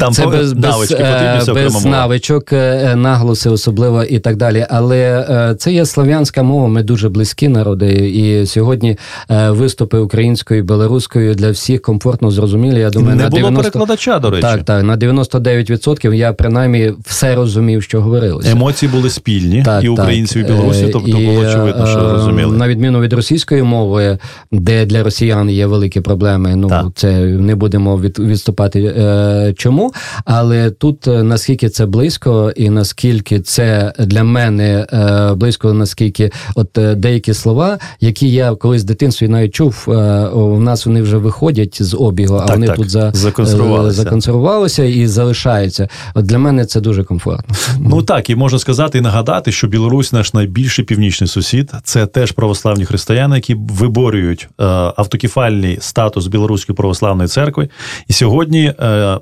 Там 0.00 0.12
Це 0.12 0.26
без, 0.26 0.54
навички 0.54 1.04
без, 1.36 1.48
без 1.48 1.84
навичок, 1.84 2.52
наголоси 2.94 3.50
особливо 3.54 4.04
і 4.04 4.18
так 4.18 4.36
далі. 4.36 4.66
Але 4.70 5.26
е, 5.30 5.54
це 5.54 5.72
є 5.72 5.86
слав'янська 5.86 6.42
мова. 6.42 6.68
Ми 6.68 6.82
дуже 6.82 7.08
близькі 7.08 7.48
народи. 7.48 7.92
І 7.92 8.46
сьогодні 8.46 8.98
е, 9.30 9.50
виступи 9.50 9.98
українською, 9.98 10.60
і 10.60 10.62
білоруською 10.62 11.34
для 11.34 11.50
всіх 11.50 11.82
комфортно 11.82 12.30
зрозумілі. 12.30 12.78
Я 12.78 12.90
думаю, 12.90 13.16
не 13.16 13.22
на 13.22 13.30
було 13.30 13.42
90... 13.42 13.62
перекладача. 13.62 14.18
До 14.18 14.30
речі, 14.30 14.42
так 14.42 14.64
так 14.64 14.84
на 14.84 14.96
99% 14.96 16.14
я 16.14 16.32
принаймні 16.32 16.92
все 17.04 17.34
розумів, 17.34 17.82
що 17.82 18.00
говорилося. 18.00 18.50
Емоції 18.50 18.92
були 18.92 19.10
спільні 19.10 19.62
так, 19.62 19.84
і 19.84 19.88
українців, 19.88 20.42
і 20.42 20.44
білорусів. 20.44 20.90
Тобто 20.92 21.08
і, 21.08 21.26
було 21.26 21.40
очевидно, 21.40 21.86
що 21.86 21.98
е, 21.98 22.12
розуміли 22.12 22.56
на 22.56 22.68
відміну 22.68 23.00
від 23.00 23.12
російської 23.12 23.62
мови, 23.62 24.18
де 24.52 24.86
для 24.86 25.02
росіян 25.02 25.50
є 25.50 25.66
великі 25.66 26.00
проблеми. 26.00 26.56
Ну 26.56 26.68
так. 26.68 26.86
це 26.94 27.20
не 27.24 27.54
будемо 27.54 27.98
від, 27.98 28.18
відступати. 28.18 28.94
Чому? 29.56 29.92
Але 30.24 30.70
тут 30.70 31.06
наскільки 31.06 31.68
це 31.68 31.86
близько, 31.86 32.52
і 32.56 32.70
наскільки 32.70 33.40
це 33.44 33.92
для 33.98 34.24
мене 34.24 34.86
е, 34.92 35.34
близько, 35.34 35.72
наскільки 35.72 36.30
от 36.54 36.78
е, 36.78 36.94
деякі 36.94 37.34
слова, 37.34 37.78
які 38.00 38.30
я 38.30 38.54
колись 38.54 38.82
в 38.82 38.86
дитинстві 38.86 39.28
навіть 39.28 39.54
чув, 39.54 39.84
е, 39.88 39.92
у 40.28 40.60
нас 40.60 40.86
вони 40.86 41.02
вже 41.02 41.16
виходять 41.16 41.82
з 41.82 41.94
обігу, 41.94 42.36
а 42.36 42.46
Так, 42.46 42.50
вони 42.50 42.66
так, 42.66 42.76
тут 42.76 42.90
за, 42.90 43.10
законсервувалися. 43.14 44.02
законсервувалися 44.02 44.84
і 44.84 45.06
залишаються. 45.06 45.88
От 46.14 46.24
для 46.24 46.38
мене 46.38 46.64
це 46.64 46.80
дуже 46.80 47.04
комфортно. 47.04 47.56
Ну 47.80 48.02
так, 48.02 48.30
і 48.30 48.36
можна 48.36 48.58
сказати 48.58 48.98
і 48.98 49.00
нагадати, 49.00 49.52
що 49.52 49.66
Білорусь 49.66 50.12
наш 50.12 50.34
найбільший 50.34 50.84
північний 50.84 51.28
сусід. 51.28 51.72
Це 51.82 52.06
теж 52.06 52.32
православні 52.32 52.84
християни, 52.84 53.36
які 53.36 53.54
виборюють 53.54 54.48
автокефальний 54.96 55.78
статус 55.80 56.26
Білоруської 56.26 56.76
православної 56.76 57.28
церкви. 57.28 57.68
І 58.08 58.12
сьогодні 58.12 58.72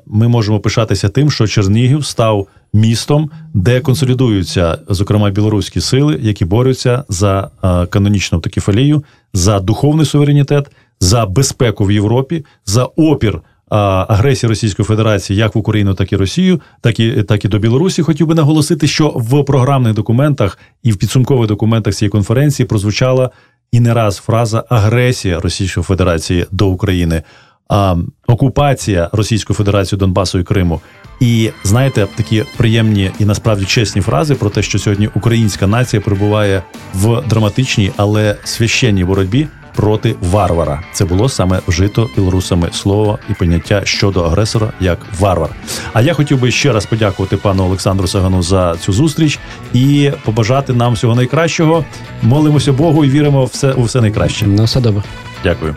ми 0.06 0.28
можемо 0.28 0.60
пишатися 0.60 1.08
тим, 1.08 1.30
що 1.30 1.46
Чернігів 1.46 2.04
став 2.04 2.46
містом, 2.72 3.30
де 3.54 3.80
консолідуються, 3.80 4.78
зокрема, 4.88 5.30
білоруські 5.30 5.80
сили, 5.80 6.18
які 6.22 6.44
борються 6.44 7.04
за 7.08 7.50
е, 7.64 7.86
канонічну 7.86 8.38
автокефалію, 8.38 9.04
за 9.34 9.60
духовний 9.60 10.06
суверенітет, 10.06 10.70
за 11.00 11.26
безпеку 11.26 11.84
в 11.84 11.92
Європі, 11.92 12.44
за 12.66 12.84
опір 12.84 13.40
агресії 13.74 14.48
Російської 14.48 14.86
Федерації 14.86 15.38
як 15.38 15.54
в 15.54 15.58
Україну, 15.58 15.94
так 15.94 16.12
і 16.12 16.16
Росію, 16.16 16.60
так 16.80 17.00
і 17.00 17.22
так 17.22 17.44
і 17.44 17.48
до 17.48 17.58
Білорусі. 17.58 18.02
Хотів 18.02 18.26
би 18.26 18.34
наголосити, 18.34 18.86
що 18.86 19.08
в 19.08 19.44
програмних 19.44 19.94
документах 19.94 20.58
і 20.82 20.92
в 20.92 20.96
підсумкових 20.96 21.48
документах 21.48 21.94
цієї 21.94 22.10
конференції 22.10 22.66
прозвучала 22.66 23.30
і 23.72 23.80
не 23.80 23.94
раз 23.94 24.16
фраза 24.16 24.64
агресія 24.68 25.40
Російської 25.40 25.84
Федерації 25.84 26.46
до 26.50 26.68
України. 26.68 27.22
А, 27.68 27.96
окупація 28.26 29.08
Російської 29.12 29.54
Федерації 29.54 29.98
Донбасу 29.98 30.38
і 30.38 30.44
Криму, 30.44 30.80
і 31.20 31.50
знаєте, 31.64 32.06
такі 32.14 32.44
приємні 32.56 33.10
і 33.18 33.24
насправді 33.24 33.64
чесні 33.64 34.02
фрази 34.02 34.34
про 34.34 34.50
те, 34.50 34.62
що 34.62 34.78
сьогодні 34.78 35.08
українська 35.14 35.66
нація 35.66 36.02
перебуває 36.02 36.62
в 36.94 37.22
драматичній, 37.28 37.92
але 37.96 38.36
священній 38.44 39.04
боротьбі 39.04 39.48
проти 39.74 40.14
варвара. 40.20 40.82
Це 40.92 41.04
було 41.04 41.28
саме 41.28 41.60
вжито 41.66 42.10
білорусами 42.16 42.68
слово 42.72 43.18
і 43.30 43.34
поняття 43.34 43.82
щодо 43.84 44.24
агресора 44.24 44.72
як 44.80 44.98
варвар. 45.18 45.50
А 45.92 46.00
я 46.00 46.14
хотів 46.14 46.40
би 46.40 46.50
ще 46.50 46.72
раз 46.72 46.86
подякувати 46.86 47.36
пану 47.36 47.64
Олександру 47.64 48.08
Сагану 48.08 48.42
за 48.42 48.76
цю 48.76 48.92
зустріч 48.92 49.38
і 49.74 50.10
побажати 50.24 50.72
нам 50.72 50.92
всього 50.92 51.14
найкращого. 51.14 51.84
Молимося 52.22 52.72
Богу 52.72 53.04
і 53.04 53.10
віримо 53.10 53.44
в 53.44 53.48
все 53.48 53.72
у 53.72 53.82
все 53.82 54.00
найкраще. 54.00 54.46
Ну, 54.46 54.64
все 54.64 54.80
добре. 54.80 55.02
Дякую. 55.44 55.76